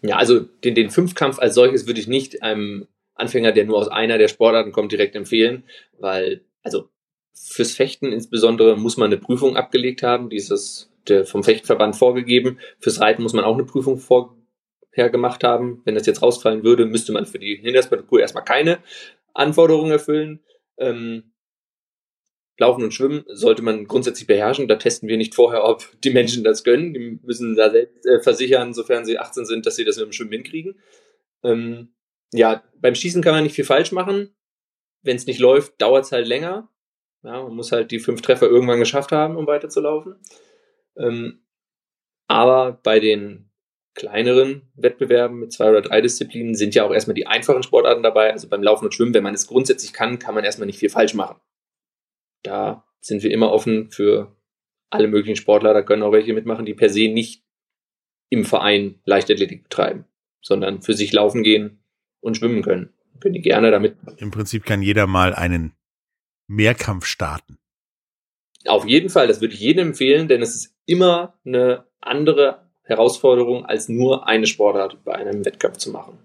Ja, 0.00 0.16
also 0.16 0.40
den, 0.40 0.74
den 0.74 0.90
Fünfkampf 0.90 1.38
als 1.38 1.54
solches 1.54 1.86
würde 1.86 2.00
ich 2.00 2.08
nicht 2.08 2.42
einem 2.42 2.86
Anfänger, 3.14 3.52
der 3.52 3.66
nur 3.66 3.76
aus 3.76 3.88
einer 3.88 4.16
der 4.16 4.28
Sportarten 4.28 4.72
kommt, 4.72 4.92
direkt 4.92 5.14
empfehlen, 5.14 5.64
weil, 5.98 6.46
also 6.62 6.88
fürs 7.34 7.72
Fechten 7.72 8.10
insbesondere 8.12 8.78
muss 8.78 8.96
man 8.96 9.12
eine 9.12 9.20
Prüfung 9.20 9.58
abgelegt 9.58 10.02
haben, 10.02 10.30
dieses 10.30 10.90
der 11.06 11.26
vom 11.26 11.44
Fechtverband 11.44 11.96
vorgegeben. 11.96 12.58
Fürs 12.78 12.98
Reiten 12.98 13.22
muss 13.22 13.34
man 13.34 13.44
auch 13.44 13.54
eine 13.54 13.64
Prüfung 13.64 13.98
vorher 13.98 15.10
gemacht 15.10 15.44
haben. 15.44 15.82
Wenn 15.84 15.94
das 15.94 16.06
jetzt 16.06 16.22
rausfallen 16.22 16.64
würde, 16.64 16.86
müsste 16.86 17.12
man 17.12 17.26
für 17.26 17.38
die 17.38 17.56
Hindernisparcours 17.56 18.22
erstmal 18.22 18.44
keine 18.44 18.78
Anforderungen 19.34 19.92
erfüllen. 19.92 20.40
Ähm, 20.80 21.32
Laufen 22.58 22.84
und 22.84 22.92
Schwimmen 22.92 23.24
sollte 23.26 23.62
man 23.62 23.86
grundsätzlich 23.86 24.26
beherrschen. 24.26 24.68
Da 24.68 24.76
testen 24.76 25.08
wir 25.08 25.16
nicht 25.16 25.34
vorher, 25.34 25.64
ob 25.64 25.88
die 26.02 26.10
Menschen 26.10 26.44
das 26.44 26.62
können. 26.62 26.92
Die 26.92 27.18
müssen 27.22 27.56
da 27.56 27.70
selbst 27.70 28.04
äh, 28.06 28.20
versichern, 28.20 28.74
sofern 28.74 29.04
sie 29.06 29.18
18 29.18 29.46
sind, 29.46 29.64
dass 29.64 29.76
sie 29.76 29.84
das 29.84 29.96
mit 29.96 30.06
dem 30.06 30.12
Schwimmen 30.12 30.32
hinkriegen. 30.32 30.78
Ähm, 31.42 31.94
ja, 32.32 32.62
beim 32.76 32.94
Schießen 32.94 33.22
kann 33.22 33.34
man 33.34 33.44
nicht 33.44 33.54
viel 33.54 33.64
falsch 33.64 33.92
machen. 33.92 34.34
Wenn 35.02 35.16
es 35.16 35.26
nicht 35.26 35.40
läuft, 35.40 35.80
dauert 35.80 36.04
es 36.04 36.12
halt 36.12 36.28
länger. 36.28 36.70
Ja, 37.22 37.42
man 37.42 37.54
muss 37.54 37.72
halt 37.72 37.90
die 37.90 37.98
fünf 37.98 38.20
Treffer 38.20 38.46
irgendwann 38.46 38.78
geschafft 38.78 39.10
haben, 39.10 39.36
um 39.36 39.46
weiterzulaufen. 39.46 40.16
Ähm, 40.96 41.42
aber 42.28 42.72
bei 42.82 43.00
den 43.00 43.49
kleineren 43.94 44.70
Wettbewerben 44.74 45.40
mit 45.40 45.52
zwei 45.52 45.70
oder 45.70 45.82
drei 45.82 46.00
Disziplinen 46.00 46.54
sind 46.54 46.74
ja 46.74 46.84
auch 46.84 46.92
erstmal 46.92 47.14
die 47.14 47.26
einfachen 47.26 47.62
Sportarten 47.62 48.02
dabei. 48.02 48.32
Also 48.32 48.48
beim 48.48 48.62
Laufen 48.62 48.86
und 48.86 48.94
Schwimmen, 48.94 49.14
wenn 49.14 49.24
man 49.24 49.34
es 49.34 49.46
grundsätzlich 49.46 49.92
kann, 49.92 50.18
kann 50.18 50.34
man 50.34 50.44
erstmal 50.44 50.66
nicht 50.66 50.78
viel 50.78 50.90
falsch 50.90 51.14
machen 51.14 51.40
da 52.42 52.84
sind 53.00 53.22
wir 53.22 53.30
immer 53.30 53.50
offen 53.50 53.90
für 53.90 54.36
alle 54.90 55.08
möglichen 55.08 55.36
Sportler. 55.36 55.74
Da 55.74 55.82
können 55.82 56.02
auch 56.02 56.12
welche 56.12 56.32
mitmachen, 56.32 56.66
die 56.66 56.74
per 56.74 56.90
se 56.90 57.08
nicht 57.08 57.44
im 58.28 58.44
Verein 58.44 59.00
Leichtathletik 59.04 59.64
betreiben, 59.64 60.04
sondern 60.42 60.82
für 60.82 60.94
sich 60.94 61.12
laufen 61.12 61.42
gehen 61.42 61.82
und 62.20 62.36
schwimmen 62.36 62.62
können. 62.62 62.92
Können 63.20 63.34
die 63.34 63.42
gerne 63.42 63.70
damit. 63.70 63.96
Im 64.16 64.30
Prinzip 64.30 64.64
kann 64.64 64.82
jeder 64.82 65.06
mal 65.06 65.34
einen 65.34 65.74
Mehrkampf 66.46 67.06
starten. 67.06 67.58
Auf 68.66 68.86
jeden 68.86 69.10
Fall, 69.10 69.26
das 69.26 69.40
würde 69.40 69.54
ich 69.54 69.60
jedem 69.60 69.88
empfehlen, 69.88 70.28
denn 70.28 70.42
es 70.42 70.54
ist 70.54 70.76
immer 70.86 71.38
eine 71.44 71.86
andere 72.00 72.69
Herausforderung, 72.90 73.64
als 73.64 73.88
nur 73.88 74.26
eine 74.26 74.46
Sportart 74.46 75.02
bei 75.04 75.14
einem 75.14 75.44
Wettkampf 75.44 75.78
zu 75.78 75.90
machen. 75.90 76.18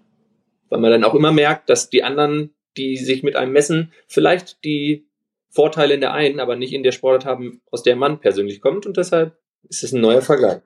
Weil 0.68 0.80
man 0.80 0.90
dann 0.90 1.04
auch 1.04 1.14
immer 1.14 1.32
merkt, 1.32 1.70
dass 1.70 1.90
die 1.90 2.02
anderen, 2.02 2.54
die 2.76 2.96
sich 2.96 3.22
mit 3.22 3.36
einem 3.36 3.52
messen, 3.52 3.92
vielleicht 4.08 4.64
die 4.64 5.08
Vorteile 5.50 5.94
in 5.94 6.00
der 6.00 6.12
einen, 6.12 6.40
aber 6.40 6.56
nicht 6.56 6.72
in 6.72 6.82
der 6.82 6.92
Sportart 6.92 7.24
haben, 7.24 7.62
aus 7.70 7.82
der 7.82 7.96
man 7.96 8.20
persönlich 8.20 8.60
kommt 8.60 8.84
und 8.84 8.96
deshalb 8.96 9.38
ist 9.68 9.82
es 9.82 9.92
ein 9.92 10.00
neuer 10.00 10.22
Vergleich. 10.22 10.60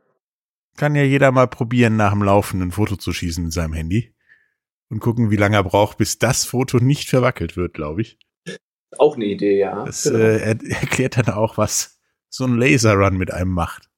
Kann 0.76 0.94
ja 0.94 1.02
jeder 1.02 1.30
mal 1.30 1.46
probieren, 1.46 1.96
nach 1.96 2.12
dem 2.12 2.22
Laufen 2.22 2.62
ein 2.62 2.72
Foto 2.72 2.96
zu 2.96 3.12
schießen 3.12 3.44
mit 3.44 3.52
seinem 3.52 3.72
Handy 3.72 4.14
und 4.88 5.00
gucken, 5.00 5.30
wie 5.30 5.36
lange 5.36 5.56
er 5.56 5.64
braucht, 5.64 5.98
bis 5.98 6.18
das 6.18 6.44
Foto 6.44 6.78
nicht 6.78 7.08
verwackelt 7.08 7.56
wird, 7.56 7.74
glaube 7.74 8.02
ich. 8.02 8.18
Auch 8.98 9.16
eine 9.16 9.26
Idee, 9.26 9.58
ja. 9.58 9.84
Das 9.84 10.04
genau. 10.04 10.18
äh, 10.18 10.38
er 10.38 10.56
erklärt 10.80 11.16
dann 11.16 11.34
auch, 11.34 11.56
was 11.56 12.00
so 12.28 12.44
ein 12.44 12.58
Laserrun 12.58 13.16
mit 13.16 13.32
einem 13.32 13.52
macht. 13.52 13.88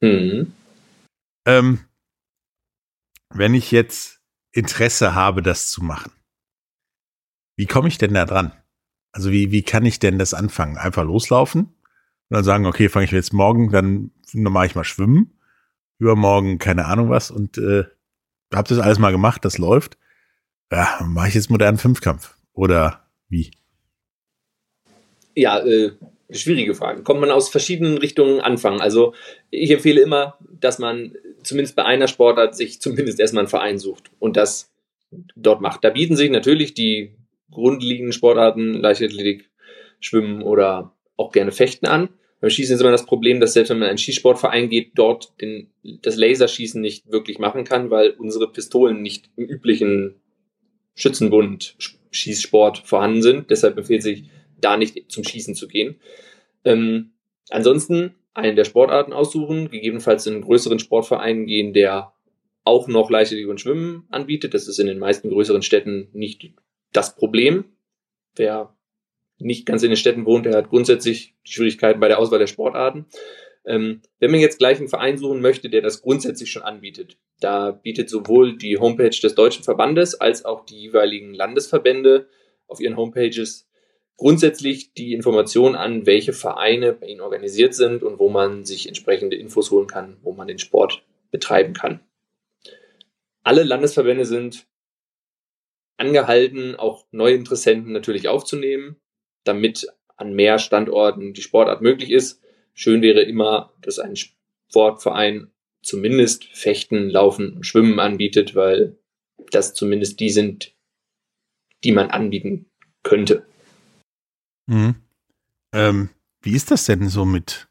Mhm. 0.00 0.52
Ähm, 1.46 1.80
wenn 3.30 3.54
ich 3.54 3.70
jetzt 3.70 4.20
Interesse 4.52 5.14
habe, 5.14 5.42
das 5.42 5.70
zu 5.70 5.82
machen, 5.82 6.12
wie 7.56 7.66
komme 7.66 7.88
ich 7.88 7.98
denn 7.98 8.14
da 8.14 8.24
dran? 8.24 8.52
Also 9.12 9.30
wie, 9.30 9.52
wie 9.52 9.62
kann 9.62 9.84
ich 9.84 9.98
denn 9.98 10.18
das 10.18 10.34
anfangen? 10.34 10.76
Einfach 10.76 11.04
loslaufen 11.04 11.64
und 11.64 11.74
dann 12.30 12.44
sagen, 12.44 12.66
okay, 12.66 12.88
fange 12.88 13.04
ich 13.04 13.12
jetzt 13.12 13.32
morgen, 13.32 13.70
dann, 13.70 14.10
dann 14.32 14.52
mache 14.52 14.66
ich 14.66 14.74
mal 14.74 14.84
schwimmen. 14.84 15.38
Übermorgen 15.98 16.58
keine 16.58 16.86
Ahnung 16.86 17.10
was 17.10 17.30
und 17.30 17.58
äh, 17.58 17.84
habe 18.52 18.68
das 18.68 18.78
alles 18.78 18.98
mal 18.98 19.12
gemacht, 19.12 19.44
das 19.44 19.58
läuft. 19.58 19.96
ja, 20.72 21.00
mache 21.04 21.28
ich 21.28 21.34
jetzt 21.34 21.50
modernen 21.50 21.78
Fünfkampf 21.78 22.36
oder 22.52 23.08
wie? 23.28 23.52
Ja, 25.36 25.60
äh, 25.60 25.92
schwierige 26.30 26.74
Frage. 26.74 27.02
Kommt 27.02 27.20
man 27.20 27.30
aus 27.30 27.48
verschiedenen 27.48 27.98
Richtungen 27.98 28.40
anfangen. 28.40 28.80
Also 28.80 29.14
ich 29.50 29.70
empfehle 29.70 30.00
immer, 30.00 30.38
dass 30.60 30.78
man 30.78 31.14
zumindest 31.42 31.76
bei 31.76 31.84
einer 31.84 32.08
Sportart 32.08 32.56
sich 32.56 32.80
zumindest 32.80 33.20
erstmal 33.20 33.42
einen 33.42 33.50
Verein 33.50 33.78
sucht 33.78 34.10
und 34.18 34.36
das 34.36 34.72
dort 35.36 35.60
macht. 35.60 35.84
Da 35.84 35.90
bieten 35.90 36.16
sich 36.16 36.30
natürlich 36.30 36.74
die 36.74 37.14
grundlegenden 37.50 38.12
Sportarten, 38.12 38.74
Leichtathletik, 38.74 39.50
Schwimmen 40.00 40.42
oder 40.42 40.94
auch 41.16 41.30
gerne 41.30 41.52
Fechten 41.52 41.86
an. 41.86 42.08
Beim 42.40 42.50
Schießen 42.50 42.74
ist 42.74 42.80
immer 42.80 42.90
das 42.90 43.06
Problem, 43.06 43.40
dass 43.40 43.54
selbst 43.54 43.70
wenn 43.70 43.78
man 43.78 43.86
in 43.86 43.90
einen 43.90 43.98
Schießsportverein 43.98 44.68
geht, 44.68 44.92
dort 44.96 45.32
den, 45.40 45.70
das 46.02 46.16
Laserschießen 46.16 46.80
nicht 46.80 47.10
wirklich 47.10 47.38
machen 47.38 47.64
kann, 47.64 47.90
weil 47.90 48.10
unsere 48.10 48.52
Pistolen 48.52 49.00
nicht 49.00 49.30
im 49.36 49.46
üblichen 49.46 50.16
Schützenbund 50.94 51.76
Schießsport 52.10 52.78
vorhanden 52.78 53.22
sind. 53.22 53.50
Deshalb 53.50 53.78
empfiehlt 53.78 54.02
sich, 54.02 54.24
da 54.64 54.76
nicht 54.76 55.10
zum 55.10 55.24
Schießen 55.24 55.54
zu 55.54 55.68
gehen. 55.68 56.00
Ähm, 56.64 57.12
ansonsten 57.50 58.14
einen 58.32 58.56
der 58.56 58.64
Sportarten 58.64 59.12
aussuchen, 59.12 59.70
gegebenenfalls 59.70 60.26
in 60.26 60.34
einen 60.34 60.42
größeren 60.42 60.78
Sportverein 60.78 61.46
gehen, 61.46 61.72
der 61.72 62.12
auch 62.64 62.88
noch 62.88 63.10
Leichtathletik 63.10 63.48
und 63.48 63.60
Schwimmen 63.60 64.06
anbietet. 64.10 64.54
Das 64.54 64.68
ist 64.68 64.78
in 64.78 64.86
den 64.86 64.98
meisten 64.98 65.30
größeren 65.30 65.62
Städten 65.62 66.08
nicht 66.12 66.52
das 66.92 67.14
Problem. 67.14 67.64
Wer 68.34 68.74
nicht 69.38 69.66
ganz 69.66 69.82
in 69.82 69.90
den 69.90 69.96
Städten 69.96 70.26
wohnt, 70.26 70.46
der 70.46 70.56
hat 70.56 70.70
grundsätzlich 70.70 71.34
Schwierigkeiten 71.44 72.00
bei 72.00 72.08
der 72.08 72.18
Auswahl 72.18 72.38
der 72.38 72.46
Sportarten. 72.46 73.06
Ähm, 73.66 74.02
wenn 74.18 74.30
man 74.30 74.40
jetzt 74.40 74.58
gleich 74.58 74.78
einen 74.78 74.88
Verein 74.88 75.16
suchen 75.16 75.40
möchte, 75.40 75.70
der 75.70 75.80
das 75.80 76.02
grundsätzlich 76.02 76.50
schon 76.50 76.62
anbietet, 76.62 77.16
da 77.40 77.70
bietet 77.70 78.10
sowohl 78.10 78.56
die 78.56 78.78
Homepage 78.78 79.10
des 79.10 79.34
Deutschen 79.34 79.64
Verbandes 79.64 80.14
als 80.14 80.44
auch 80.44 80.64
die 80.64 80.78
jeweiligen 80.78 81.34
Landesverbände 81.34 82.28
auf 82.66 82.80
ihren 82.80 82.96
Homepages 82.96 83.68
grundsätzlich 84.16 84.92
die 84.94 85.12
Information 85.12 85.74
an, 85.74 86.06
welche 86.06 86.32
Vereine 86.32 86.92
bei 86.92 87.06
ihnen 87.06 87.20
organisiert 87.20 87.74
sind 87.74 88.02
und 88.02 88.18
wo 88.18 88.28
man 88.28 88.64
sich 88.64 88.86
entsprechende 88.86 89.36
Infos 89.36 89.70
holen 89.70 89.86
kann, 89.86 90.16
wo 90.22 90.32
man 90.32 90.48
den 90.48 90.58
Sport 90.58 91.04
betreiben 91.30 91.74
kann. 91.74 92.00
Alle 93.42 93.64
Landesverbände 93.64 94.24
sind 94.24 94.66
angehalten, 95.96 96.76
auch 96.76 97.06
neue 97.10 97.34
Interessenten 97.34 97.92
natürlich 97.92 98.28
aufzunehmen, 98.28 98.96
damit 99.44 99.86
an 100.16 100.32
mehr 100.32 100.58
Standorten 100.58 101.34
die 101.34 101.42
Sportart 101.42 101.82
möglich 101.82 102.10
ist. 102.10 102.40
Schön 102.72 103.02
wäre 103.02 103.22
immer, 103.22 103.72
dass 103.80 103.98
ein 103.98 104.16
Sportverein 104.16 105.50
zumindest 105.82 106.44
Fechten, 106.44 107.10
Laufen 107.10 107.52
und 107.52 107.66
Schwimmen 107.66 108.00
anbietet, 108.00 108.54
weil 108.54 108.96
das 109.50 109.74
zumindest 109.74 110.20
die 110.20 110.30
sind, 110.30 110.74
die 111.84 111.92
man 111.92 112.10
anbieten 112.10 112.70
könnte. 113.02 113.46
Mhm. 114.66 114.96
Ähm, 115.72 116.10
wie 116.42 116.54
ist 116.54 116.70
das 116.70 116.86
denn 116.86 117.08
so 117.08 117.24
mit 117.24 117.68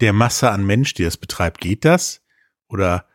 der 0.00 0.12
Masse 0.12 0.50
an 0.50 0.66
Mensch, 0.66 0.94
die 0.94 1.04
das 1.04 1.16
betreibt? 1.16 1.60
Geht 1.60 1.84
das? 1.84 2.22
Oder 2.68 3.06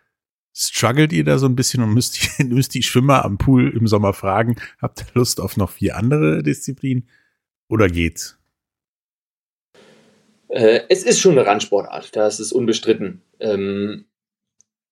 struggelt 0.53 1.13
ihr 1.13 1.23
da 1.23 1.37
so 1.37 1.45
ein 1.45 1.55
bisschen 1.55 1.83
und 1.83 1.93
müsst 1.93 2.39
die, 2.39 2.43
müsst 2.45 2.73
die 2.73 2.83
Schwimmer 2.83 3.23
am 3.25 3.37
Pool 3.37 3.69
im 3.69 3.87
Sommer 3.87 4.13
fragen, 4.13 4.55
habt 4.81 5.01
ihr 5.01 5.07
Lust 5.13 5.39
auf 5.39 5.57
noch 5.57 5.71
vier 5.71 5.95
andere 5.95 6.43
Disziplinen? 6.43 7.07
Oder 7.69 7.87
geht's? 7.87 8.37
Äh, 10.49 10.81
es 10.89 11.03
ist 11.03 11.19
schon 11.19 11.37
eine 11.37 11.45
Randsportart, 11.45 12.15
das 12.15 12.39
ist 12.39 12.51
unbestritten. 12.51 13.21
Ähm, 13.39 14.05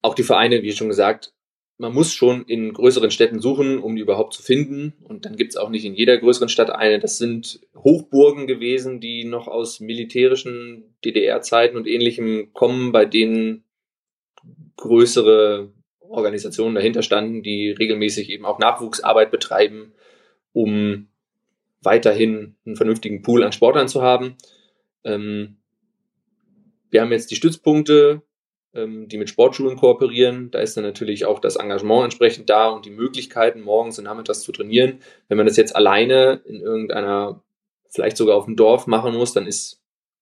auch 0.01 0.13
die 0.13 0.23
Vereine, 0.23 0.62
wie 0.62 0.71
schon 0.73 0.88
gesagt, 0.88 1.34
man 1.78 1.94
muss 1.94 2.12
schon 2.13 2.44
in 2.46 2.74
größeren 2.74 3.12
Städten 3.12 3.40
suchen, 3.40 3.78
um 3.78 3.96
die 3.96 4.02
überhaupt 4.02 4.34
zu 4.34 4.42
finden. 4.42 4.94
Und 5.04 5.26
dann 5.26 5.36
gibt 5.36 5.52
es 5.52 5.58
auch 5.58 5.70
nicht 5.70 5.86
in 5.86 5.94
jeder 5.94 6.18
größeren 6.18 6.50
Stadt 6.50 6.72
eine. 6.72 7.00
Das 7.00 7.20
sind 7.20 7.60
Hochburgen 7.76 8.48
gewesen, 8.48 9.00
die 9.00 9.26
noch 9.26 9.48
aus 9.48 9.80
militärischen 9.80 10.96
DDR-Zeiten 11.06 11.78
und 11.78 11.88
ähnlichem 11.88 12.52
kommen, 12.54 12.92
bei 12.92 13.06
denen 13.06 13.63
größere 14.78 15.72
Organisationen 16.00 16.76
dahinter 16.76 17.04
standen, 17.04 17.44
die 17.44 17.72
regelmäßig 17.72 18.30
eben 18.32 18.46
auch 18.46 18.60
Nachwuchsarbeit 18.60 19.30
betreiben, 19.30 19.94
um 20.54 21.10
weiterhin 21.82 22.56
einen 22.66 22.76
vernünftigen 22.76 23.22
Pool 23.22 23.44
an 23.44 23.52
Sportlern 23.52 23.88
zu 23.88 24.02
haben. 24.02 24.36
Ähm, 25.04 25.58
wir 26.90 27.02
haben 27.02 27.12
jetzt 27.12 27.30
die 27.30 27.36
Stützpunkte 27.36 28.24
ähm, 28.73 29.08
die 29.08 29.17
mit 29.17 29.30
Sportschulen 29.30 29.77
kooperieren. 29.77 30.51
Da 30.51 30.60
ist 30.60 30.77
dann 30.77 30.84
natürlich 30.84 31.25
auch 31.25 31.39
das 31.39 31.56
Engagement 31.56 32.06
entsprechend 32.06 32.49
da 32.49 32.69
und 32.69 32.86
die 32.86 32.91
Möglichkeiten, 32.91 33.62
morgens 33.62 33.97
und 33.97 34.06
nachmittags 34.06 34.41
zu 34.41 34.51
trainieren. 34.51 34.99
Wenn 35.27 35.38
man 35.38 35.47
das 35.47 35.58
jetzt 35.58 35.75
alleine 35.75 36.41
in 36.45 36.62
irgendeiner, 36.62 37.43
vielleicht 37.89 38.17
sogar 38.17 38.36
auf 38.36 38.45
dem 38.45 38.56
Dorf 38.56 38.88
machen 38.88 39.15
muss, 39.15 39.34
dann 39.34 39.47
ist, 39.47 39.82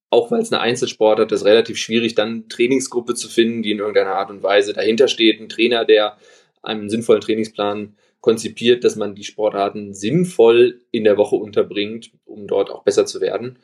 auch 0.09 0.31
weil 0.31 0.41
es 0.41 0.51
eine 0.51 0.61
Einzelsportart 0.61 1.31
ist, 1.31 1.45
relativ 1.45 1.77
schwierig, 1.77 2.15
dann 2.15 2.29
eine 2.29 2.47
Trainingsgruppe 2.47 3.15
zu 3.15 3.27
finden, 3.27 3.63
die 3.63 3.71
in 3.71 3.79
irgendeiner 3.79 4.15
Art 4.15 4.29
und 4.29 4.43
Weise 4.43 4.73
dahinter 4.73 5.07
steht. 5.07 5.39
Ein 5.39 5.49
Trainer, 5.49 5.85
der 5.85 6.17
einen 6.61 6.89
sinnvollen 6.89 7.21
Trainingsplan 7.21 7.95
konzipiert, 8.21 8.83
dass 8.83 8.95
man 8.95 9.13
die 9.13 9.23
Sportarten 9.23 9.93
sinnvoll 9.93 10.81
in 10.91 11.03
der 11.03 11.17
Woche 11.17 11.35
unterbringt, 11.35 12.11
um 12.25 12.47
dort 12.47 12.71
auch 12.71 12.83
besser 12.83 13.05
zu 13.05 13.21
werden. 13.21 13.59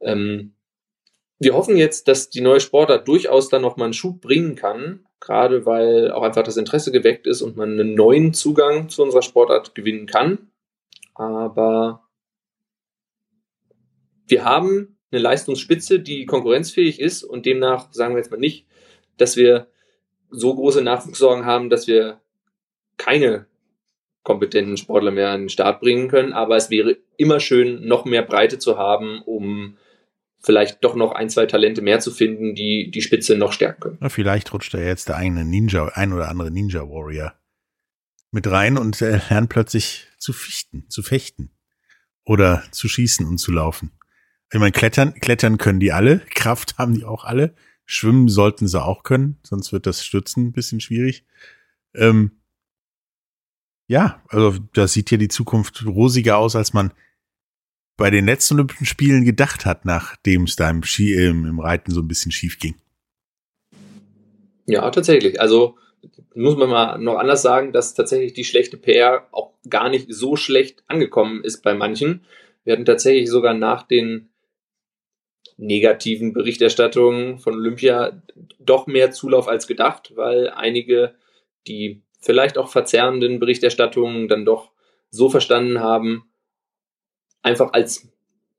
Ähm, 0.00 0.53
wir 1.44 1.54
hoffen 1.54 1.76
jetzt, 1.76 2.08
dass 2.08 2.30
die 2.30 2.40
neue 2.40 2.60
Sportart 2.60 3.06
durchaus 3.06 3.48
dann 3.48 3.62
nochmal 3.62 3.86
einen 3.86 3.94
Schub 3.94 4.20
bringen 4.20 4.56
kann, 4.56 5.06
gerade 5.20 5.66
weil 5.66 6.10
auch 6.10 6.22
einfach 6.22 6.42
das 6.42 6.56
Interesse 6.56 6.90
geweckt 6.90 7.26
ist 7.26 7.42
und 7.42 7.56
man 7.56 7.72
einen 7.72 7.94
neuen 7.94 8.34
Zugang 8.34 8.88
zu 8.88 9.02
unserer 9.02 9.22
Sportart 9.22 9.74
gewinnen 9.74 10.06
kann. 10.06 10.50
Aber 11.14 12.02
wir 14.26 14.44
haben 14.44 14.98
eine 15.12 15.20
Leistungsspitze, 15.20 16.00
die 16.00 16.26
konkurrenzfähig 16.26 17.00
ist 17.00 17.22
und 17.22 17.46
demnach 17.46 17.92
sagen 17.92 18.14
wir 18.14 18.18
jetzt 18.18 18.30
mal 18.30 18.40
nicht, 18.40 18.66
dass 19.16 19.36
wir 19.36 19.68
so 20.30 20.54
große 20.54 20.82
Nachwuchssorgen 20.82 21.44
haben, 21.44 21.70
dass 21.70 21.86
wir 21.86 22.20
keine 22.96 23.46
kompetenten 24.24 24.76
Sportler 24.76 25.10
mehr 25.10 25.30
an 25.30 25.42
den 25.42 25.48
Start 25.48 25.80
bringen 25.80 26.08
können. 26.08 26.32
Aber 26.32 26.56
es 26.56 26.70
wäre 26.70 26.96
immer 27.16 27.38
schön, 27.38 27.86
noch 27.86 28.04
mehr 28.04 28.22
Breite 28.22 28.58
zu 28.58 28.78
haben, 28.78 29.22
um 29.22 29.76
vielleicht 30.44 30.84
doch 30.84 30.94
noch 30.94 31.12
ein, 31.12 31.30
zwei 31.30 31.46
Talente 31.46 31.82
mehr 31.82 32.00
zu 32.00 32.10
finden, 32.10 32.54
die 32.54 32.90
die 32.90 33.02
Spitze 33.02 33.36
noch 33.36 33.52
stärken 33.52 33.80
können. 33.80 33.98
Na, 34.00 34.08
vielleicht 34.08 34.52
rutscht 34.52 34.74
da 34.74 34.78
jetzt 34.78 35.08
der 35.08 35.16
eigene 35.16 35.44
Ninja, 35.44 35.86
ein 35.94 36.12
oder 36.12 36.28
andere 36.28 36.50
Ninja 36.50 36.82
Warrior 36.82 37.34
mit 38.30 38.50
rein 38.50 38.76
und 38.76 39.00
er 39.00 39.22
lernt 39.30 39.48
plötzlich 39.48 40.08
zu 40.18 40.32
fichten, 40.32 40.90
zu 40.90 41.02
fechten 41.02 41.50
oder 42.24 42.64
zu 42.72 42.88
schießen 42.88 43.26
und 43.26 43.38
zu 43.38 43.52
laufen. 43.52 43.92
Ich 44.52 44.58
meine, 44.58 44.72
klettern, 44.72 45.14
klettern 45.14 45.56
können 45.56 45.80
die 45.80 45.92
alle, 45.92 46.18
Kraft 46.34 46.76
haben 46.76 46.94
die 46.94 47.04
auch 47.04 47.24
alle, 47.24 47.54
schwimmen 47.86 48.28
sollten 48.28 48.66
sie 48.66 48.82
auch 48.82 49.02
können, 49.02 49.38
sonst 49.42 49.72
wird 49.72 49.86
das 49.86 50.04
Stützen 50.04 50.48
ein 50.48 50.52
bisschen 50.52 50.80
schwierig. 50.80 51.24
Ähm, 51.94 52.40
ja, 53.86 54.22
also 54.28 54.58
da 54.72 54.88
sieht 54.88 55.10
ja 55.10 55.18
die 55.18 55.28
Zukunft 55.28 55.84
rosiger 55.86 56.38
aus, 56.38 56.56
als 56.56 56.72
man 56.72 56.92
bei 57.96 58.10
den 58.10 58.26
letzten 58.26 58.54
Olympischen 58.54 58.86
Spielen 58.86 59.24
gedacht 59.24 59.66
hat, 59.66 59.84
nachdem 59.84 60.44
es 60.44 60.56
da 60.56 60.70
im, 60.70 60.82
Ski, 60.82 61.14
im, 61.14 61.46
im 61.46 61.60
Reiten 61.60 61.92
so 61.92 62.00
ein 62.00 62.08
bisschen 62.08 62.32
schief 62.32 62.58
ging. 62.58 62.74
Ja, 64.66 64.90
tatsächlich. 64.90 65.40
Also 65.40 65.76
muss 66.34 66.56
man 66.56 66.68
mal 66.68 66.98
noch 66.98 67.16
anders 67.16 67.42
sagen, 67.42 67.72
dass 67.72 67.94
tatsächlich 67.94 68.32
die 68.32 68.44
schlechte 68.44 68.76
PR 68.76 69.26
auch 69.32 69.52
gar 69.68 69.88
nicht 69.88 70.12
so 70.12 70.36
schlecht 70.36 70.82
angekommen 70.86 71.44
ist 71.44 71.62
bei 71.62 71.74
manchen. 71.74 72.24
Wir 72.64 72.74
hatten 72.74 72.84
tatsächlich 72.84 73.30
sogar 73.30 73.54
nach 73.54 73.84
den 73.84 74.28
negativen 75.56 76.32
Berichterstattungen 76.32 77.38
von 77.38 77.54
Olympia 77.54 78.22
doch 78.58 78.86
mehr 78.86 79.12
Zulauf 79.12 79.46
als 79.48 79.66
gedacht, 79.66 80.12
weil 80.16 80.50
einige 80.50 81.14
die 81.66 82.02
vielleicht 82.20 82.58
auch 82.58 82.68
verzerrenden 82.68 83.38
Berichterstattungen 83.38 84.28
dann 84.28 84.44
doch 84.44 84.72
so 85.10 85.28
verstanden 85.28 85.80
haben, 85.80 86.24
einfach 87.44 87.72
als 87.72 88.08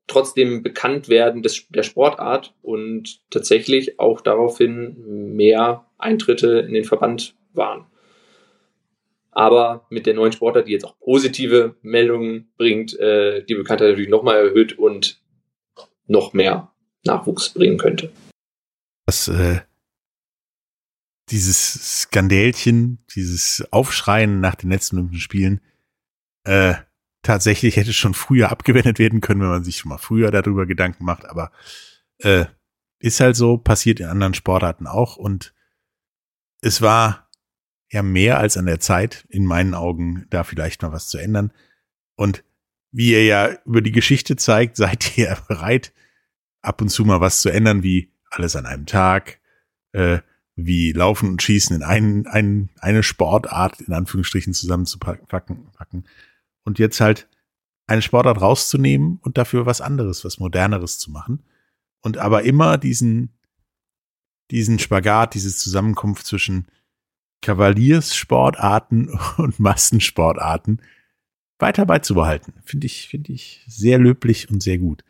trotzdem 0.06 0.62
bekannt 0.62 1.08
werden 1.08 1.42
des, 1.42 1.68
der 1.68 1.82
Sportart 1.82 2.54
und 2.62 3.20
tatsächlich 3.30 3.98
auch 3.98 4.20
daraufhin 4.20 5.34
mehr 5.34 5.86
Eintritte 5.98 6.60
in 6.60 6.72
den 6.72 6.84
Verband 6.84 7.36
waren. 7.52 7.86
Aber 9.32 9.86
mit 9.90 10.06
der 10.06 10.14
neuen 10.14 10.32
Sportart, 10.32 10.68
die 10.68 10.72
jetzt 10.72 10.84
auch 10.84 10.98
positive 10.98 11.76
Meldungen 11.82 12.52
bringt, 12.56 12.98
äh, 12.98 13.44
die 13.44 13.54
Bekanntheit 13.54 13.88
natürlich 13.90 14.08
nochmal 14.08 14.38
erhöht 14.38 14.78
und 14.78 15.20
noch 16.06 16.32
mehr 16.32 16.72
Nachwuchs 17.04 17.50
bringen 17.50 17.76
könnte. 17.76 18.10
Das, 19.04 19.28
äh, 19.28 19.60
dieses 21.30 22.02
Skandälchen, 22.02 23.04
dieses 23.14 23.66
Aufschreien 23.72 24.40
nach 24.40 24.54
den 24.54 24.70
letzten 24.70 24.96
Olympischen 24.96 25.20
Spielen, 25.20 25.60
äh, 26.44 26.74
tatsächlich 27.26 27.76
hätte 27.76 27.92
schon 27.92 28.14
früher 28.14 28.50
abgewendet 28.50 28.98
werden 28.98 29.20
können, 29.20 29.40
wenn 29.40 29.48
man 29.48 29.64
sich 29.64 29.78
schon 29.78 29.88
mal 29.88 29.98
früher 29.98 30.30
darüber 30.30 30.64
Gedanken 30.64 31.04
macht, 31.04 31.26
aber 31.26 31.50
äh, 32.18 32.46
ist 32.98 33.20
halt 33.20 33.36
so, 33.36 33.58
passiert 33.58 34.00
in 34.00 34.06
anderen 34.06 34.34
Sportarten 34.34 34.86
auch 34.86 35.16
und 35.16 35.52
es 36.60 36.80
war 36.80 37.28
ja 37.90 38.02
mehr 38.02 38.38
als 38.38 38.56
an 38.56 38.66
der 38.66 38.80
Zeit, 38.80 39.26
in 39.28 39.44
meinen 39.44 39.74
Augen, 39.74 40.26
da 40.30 40.44
vielleicht 40.44 40.82
mal 40.82 40.92
was 40.92 41.08
zu 41.08 41.18
ändern. 41.18 41.52
Und 42.16 42.44
wie 42.90 43.12
ihr 43.12 43.24
ja 43.24 43.50
über 43.64 43.82
die 43.82 43.92
Geschichte 43.92 44.36
zeigt, 44.36 44.76
seid 44.76 45.18
ihr 45.18 45.36
bereit, 45.48 45.92
ab 46.62 46.80
und 46.80 46.88
zu 46.88 47.04
mal 47.04 47.20
was 47.20 47.42
zu 47.42 47.50
ändern, 47.50 47.82
wie 47.82 48.12
alles 48.30 48.56
an 48.56 48.66
einem 48.66 48.86
Tag, 48.86 49.40
äh, 49.92 50.20
wie 50.56 50.92
Laufen 50.92 51.28
und 51.28 51.42
Schießen 51.42 51.76
in 51.76 51.82
ein, 51.82 52.26
ein, 52.26 52.70
eine 52.80 53.02
Sportart 53.02 53.80
in 53.80 53.92
Anführungsstrichen 53.92 54.54
zusammenzupacken. 54.54 55.26
Packen. 55.26 56.04
Und 56.66 56.78
jetzt 56.78 57.00
halt 57.00 57.28
eine 57.86 58.02
Sportart 58.02 58.40
rauszunehmen 58.40 59.18
und 59.22 59.38
dafür 59.38 59.64
was 59.64 59.80
anderes, 59.80 60.24
was 60.24 60.38
moderneres 60.38 60.98
zu 60.98 61.10
machen. 61.10 61.44
Und 62.02 62.18
aber 62.18 62.42
immer 62.42 62.76
diesen, 62.76 63.38
diesen 64.50 64.78
Spagat, 64.78 65.34
diese 65.34 65.54
Zusammenkunft 65.56 66.26
zwischen 66.26 66.66
Kavalierssportarten 67.42 69.18
und 69.36 69.60
Massensportarten 69.60 70.82
weiter 71.58 71.86
beizubehalten. 71.86 72.54
Finde 72.64 72.86
ich, 72.86 73.08
finde 73.08 73.32
ich 73.32 73.64
sehr 73.68 73.98
löblich 73.98 74.50
und 74.50 74.62
sehr 74.62 74.78
gut. 74.78 75.04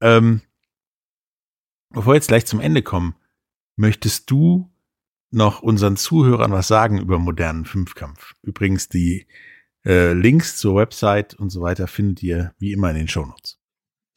Ähm, 0.00 0.40
bevor 1.90 2.12
wir 2.12 2.16
jetzt 2.16 2.28
gleich 2.28 2.46
zum 2.46 2.60
Ende 2.60 2.82
kommen, 2.82 3.14
möchtest 3.76 4.30
du 4.30 4.72
noch 5.30 5.62
unseren 5.62 5.96
Zuhörern 5.96 6.52
was 6.52 6.68
sagen 6.68 6.98
über 6.98 7.18
modernen 7.18 7.66
Fünfkampf? 7.66 8.34
Übrigens, 8.42 8.88
die 8.88 9.26
äh, 9.84 10.12
Links 10.12 10.56
zur 10.56 10.76
Website 10.76 11.34
und 11.38 11.50
so 11.50 11.60
weiter 11.60 11.86
findet 11.86 12.22
ihr 12.22 12.54
wie 12.58 12.72
immer 12.72 12.90
in 12.90 12.96
den 12.96 13.08
Shownotes. 13.08 13.58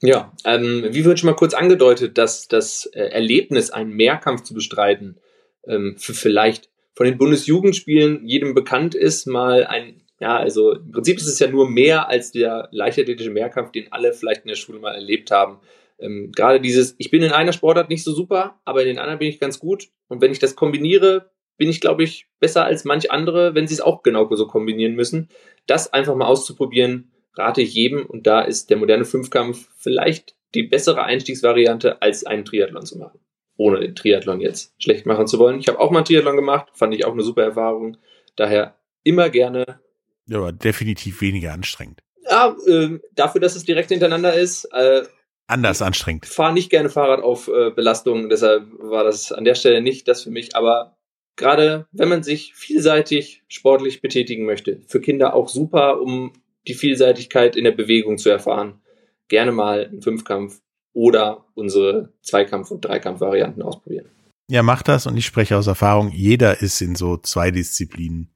Ja, 0.02 0.34
ähm, 0.44 0.88
wie 0.92 1.06
wird 1.06 1.20
schon 1.20 1.30
mal 1.30 1.36
kurz 1.36 1.54
angedeutet, 1.54 2.18
dass 2.18 2.48
das 2.48 2.86
äh, 2.88 3.08
Erlebnis, 3.08 3.72
einen 3.72 3.94
Mehrkampf 3.94 4.44
zu 4.44 4.54
bestreiten, 4.54 5.20
ähm, 5.68 5.96
für 5.98 6.14
vielleicht 6.14 6.70
von 6.94 7.06
den 7.06 7.18
Bundesjugendspielen 7.18 8.26
jedem 8.28 8.54
bekannt 8.54 8.96
ist, 8.96 9.26
mal 9.26 9.66
ein, 9.66 10.02
ja, 10.20 10.38
also 10.38 10.74
im 10.74 10.92
Prinzip 10.92 11.18
ist 11.18 11.28
es 11.28 11.40
ja 11.40 11.50
nur 11.50 11.70
mehr 11.70 12.08
als 12.10 12.32
der 12.32 12.70
leichtathletische 12.72 13.32
Mehrkampf, 13.32 13.72
den 13.72 13.92
alle 13.92 14.14
vielleicht 14.14 14.42
in 14.42 14.50
der 14.50 14.56
Schule 14.56 14.80
mal 14.80 14.96
erlebt 14.96 15.32
haben. 15.32 15.60
Ähm, 16.00 16.32
Gerade 16.36 16.60
dieses, 16.62 16.96
ich 16.98 17.10
bin 17.10 17.24
in 17.24 17.32
einer 17.32 17.54
Sportart 17.54 17.90
nicht 17.90 18.04
so 18.04 18.14
super, 18.14 18.60
aber 18.66 18.82
in 18.82 18.88
den 18.88 19.00
anderen 19.00 19.20
bin 19.20 19.30
ich 19.30 19.40
ganz 19.40 19.60
gut. 19.60 19.90
Und 20.08 20.22
wenn 20.22 20.32
ich 20.32 20.40
das 20.40 20.56
kombiniere, 20.56 21.32
bin 21.58 21.70
ich, 21.70 21.82
glaube 21.82 22.04
ich, 22.04 22.28
besser 22.40 22.66
als 22.66 22.84
manch 22.84 23.12
andere, 23.12 23.56
wenn 23.56 23.68
sie 23.68 23.76
es 23.76 23.82
auch 23.82 24.04
genau 24.04 24.34
so 24.36 24.48
kombinieren 24.48 24.96
müssen. 24.96 25.30
Das 25.68 25.92
einfach 25.94 26.16
mal 26.16 26.28
auszuprobieren, 26.28 27.12
rate 27.34 27.62
ich 27.62 27.74
jedem. 27.74 28.06
Und 28.06 28.28
da 28.28 28.42
ist 28.42 28.70
der 28.70 28.78
moderne 28.78 29.06
Fünfkampf 29.06 29.70
vielleicht 29.78 30.36
die 30.54 30.64
bessere 30.64 31.04
Einstiegsvariante, 31.04 32.02
als 32.02 32.26
einen 32.26 32.46
Triathlon 32.46 32.86
zu 32.86 32.98
machen. 32.98 33.20
Ohne 33.58 33.80
den 33.80 33.96
Triathlon 33.96 34.42
jetzt 34.42 34.74
schlecht 34.82 35.06
machen 35.06 35.28
zu 35.28 35.40
wollen. 35.40 35.60
Ich 35.60 35.68
habe 35.68 35.80
auch 35.80 35.92
mal 35.92 36.00
einen 36.00 36.06
Triathlon 36.06 36.36
gemacht, 36.36 36.70
fand 36.74 36.94
ich 36.94 37.06
auch 37.06 37.14
eine 37.14 37.24
super 37.24 37.44
Erfahrung. 37.44 37.98
Daher 38.36 38.76
immer 39.04 39.30
gerne. 39.30 39.80
Ja, 40.28 40.40
aber 40.40 40.52
definitiv 40.52 41.22
weniger 41.22 41.54
anstrengend. 41.54 42.02
Ja, 42.30 42.56
äh, 42.68 43.00
dafür, 43.14 43.40
dass 43.40 43.56
es 43.56 43.64
direkt 43.64 43.90
hintereinander 43.90 44.34
ist. 44.34 44.66
Äh, 44.74 45.04
Anders 45.48 45.82
anstrengend. 45.82 46.26
Fahre 46.26 46.54
nicht 46.54 46.72
gerne 46.72 46.90
Fahrrad 46.90 47.22
auf 47.22 47.48
äh, 47.48 47.70
Belastung, 47.70 48.30
deshalb 48.30 48.66
war 48.80 49.04
das 49.04 49.32
an 49.32 49.46
der 49.46 49.54
Stelle 49.54 49.82
nicht 49.82 50.08
das 50.08 50.24
für 50.24 50.32
mich. 50.32 50.56
Aber 50.56 50.98
gerade 51.36 51.88
wenn 51.92 52.10
man 52.10 52.24
sich 52.24 52.54
vielseitig 52.54 53.44
sportlich 53.48 54.02
betätigen 54.02 54.46
möchte, 54.46 54.82
für 54.88 55.02
Kinder 55.02 55.34
auch 55.34 55.50
super, 55.50 56.02
um 56.02 56.34
die 56.68 56.74
Vielseitigkeit 56.74 57.56
in 57.56 57.64
der 57.64 57.72
Bewegung 57.72 58.18
zu 58.18 58.30
erfahren. 58.30 58.82
Gerne 59.28 59.52
mal 59.52 59.86
einen 59.86 60.02
Fünfkampf 60.02 60.62
oder 60.94 61.46
unsere 61.56 62.14
Zweikampf- 62.22 62.72
und 62.72 62.86
Dreikampf-Varianten 62.86 63.62
ausprobieren. 63.62 64.08
Ja, 64.50 64.64
mach 64.64 64.84
das 64.84 65.08
und 65.08 65.18
ich 65.18 65.26
spreche 65.26 65.58
aus 65.58 65.68
Erfahrung. 65.68 66.12
Jeder 66.12 66.62
ist 66.62 66.82
in 66.82 66.96
so 66.96 67.18
zwei 67.18 67.52
Disziplinen 67.52 68.30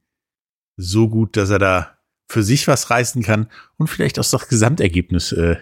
so 0.76 1.08
gut, 1.08 1.36
dass 1.36 1.50
er 1.50 1.58
da 1.58 1.98
für 2.28 2.42
sich 2.42 2.68
was 2.68 2.90
reißen 2.90 3.22
kann 3.22 3.48
und 3.76 3.88
vielleicht 3.88 4.18
auch 4.18 4.28
das 4.28 4.48
Gesamtergebnis 4.48 5.32
äh, 5.32 5.56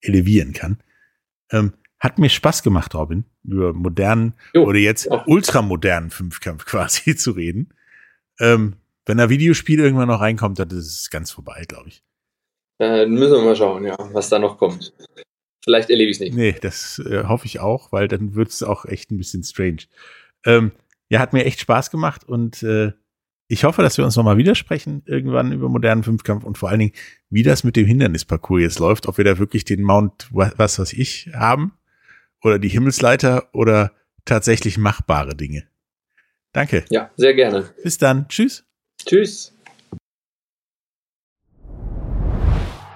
elevieren 0.00 0.52
kann. 0.52 0.82
Ähm, 1.50 1.74
hat 2.04 2.18
mir 2.18 2.28
Spaß 2.28 2.62
gemacht, 2.62 2.94
Robin, 2.94 3.24
über 3.44 3.72
modernen 3.72 4.34
jo, 4.52 4.64
oder 4.64 4.78
jetzt 4.78 5.10
auch. 5.10 5.26
ultramodernen 5.26 6.10
Fünfkampf 6.10 6.64
quasi 6.66 7.16
zu 7.16 7.30
reden. 7.32 7.72
Ähm, 8.38 8.76
wenn 9.06 9.18
ein 9.18 9.30
Videospiel 9.30 9.80
irgendwann 9.80 10.08
noch 10.08 10.20
reinkommt, 10.20 10.58
dann 10.58 10.68
ist 10.68 11.00
es 11.00 11.10
ganz 11.10 11.30
vorbei, 11.30 11.64
glaube 11.66 11.88
ich. 11.88 12.02
Äh, 12.78 13.06
müssen 13.06 13.32
wir 13.32 13.42
mal 13.42 13.56
schauen, 13.56 13.86
ja, 13.86 13.96
was 14.12 14.28
da 14.28 14.38
noch 14.38 14.58
kommt. 14.58 14.92
Vielleicht 15.64 15.88
erlebe 15.88 16.10
ich 16.10 16.18
es 16.18 16.20
nicht. 16.20 16.34
Nee, 16.34 16.54
das 16.60 16.98
äh, 16.98 17.24
hoffe 17.24 17.46
ich 17.46 17.60
auch, 17.60 17.90
weil 17.90 18.06
dann 18.06 18.34
wird 18.34 18.50
es 18.50 18.62
auch 18.62 18.84
echt 18.84 19.10
ein 19.10 19.16
bisschen 19.16 19.42
strange. 19.42 19.84
Ähm, 20.44 20.72
ja, 21.08 21.20
hat 21.20 21.32
mir 21.32 21.46
echt 21.46 21.60
Spaß 21.60 21.90
gemacht 21.90 22.24
und 22.24 22.62
äh, 22.62 22.92
ich 23.48 23.64
hoffe, 23.64 23.82
dass 23.82 23.96
wir 23.96 24.04
uns 24.04 24.16
nochmal 24.16 24.36
widersprechen 24.36 25.02
irgendwann 25.06 25.52
über 25.52 25.70
modernen 25.70 26.02
Fünfkampf 26.02 26.44
und 26.44 26.58
vor 26.58 26.68
allen 26.68 26.80
Dingen, 26.80 26.92
wie 27.30 27.42
das 27.42 27.64
mit 27.64 27.76
dem 27.76 27.86
Hindernisparcours 27.86 28.60
jetzt 28.60 28.78
läuft, 28.78 29.06
ob 29.06 29.16
wir 29.16 29.24
da 29.24 29.38
wirklich 29.38 29.64
den 29.64 29.82
Mount, 29.82 30.28
was 30.32 30.78
was 30.78 30.92
ich 30.92 31.30
haben 31.34 31.72
oder 32.44 32.58
die 32.60 32.68
Himmelsleiter 32.68 33.48
oder 33.52 33.90
tatsächlich 34.24 34.78
machbare 34.78 35.34
Dinge. 35.34 35.64
Danke. 36.52 36.84
Ja, 36.90 37.10
sehr 37.16 37.34
gerne. 37.34 37.70
Bis 37.82 37.98
dann. 37.98 38.28
Tschüss. 38.28 38.64
Tschüss. 39.04 39.50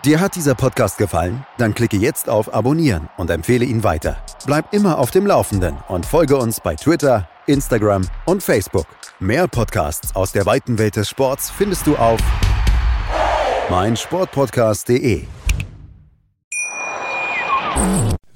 Dir 0.05 0.21
hat 0.21 0.37
dieser 0.37 0.55
Podcast 0.55 0.97
gefallen? 0.97 1.45
Dann 1.59 1.75
klicke 1.75 1.97
jetzt 1.97 2.29
auf 2.29 2.55
Abonnieren 2.55 3.09
und 3.17 3.31
empfehle 3.31 3.65
ihn 3.65 3.83
weiter. 3.83 4.25
Bleib 4.47 4.73
immer 4.73 4.99
auf 4.99 5.11
dem 5.11 5.27
Laufenden 5.27 5.77
und 5.89 6.07
folge 6.07 6.37
uns 6.37 6.61
bei 6.61 6.77
Twitter, 6.77 7.29
Instagram 7.47 8.09
und 8.25 8.43
Facebook. 8.43 8.87
Mehr 9.19 9.49
Podcasts 9.49 10.15
aus 10.15 10.31
der 10.31 10.47
weiten 10.47 10.79
Welt 10.79 10.95
des 10.95 11.09
Sports 11.09 11.51
findest 11.51 11.87
du 11.87 11.97
auf 11.97 12.21
meinsportpodcast.de. 13.71 15.25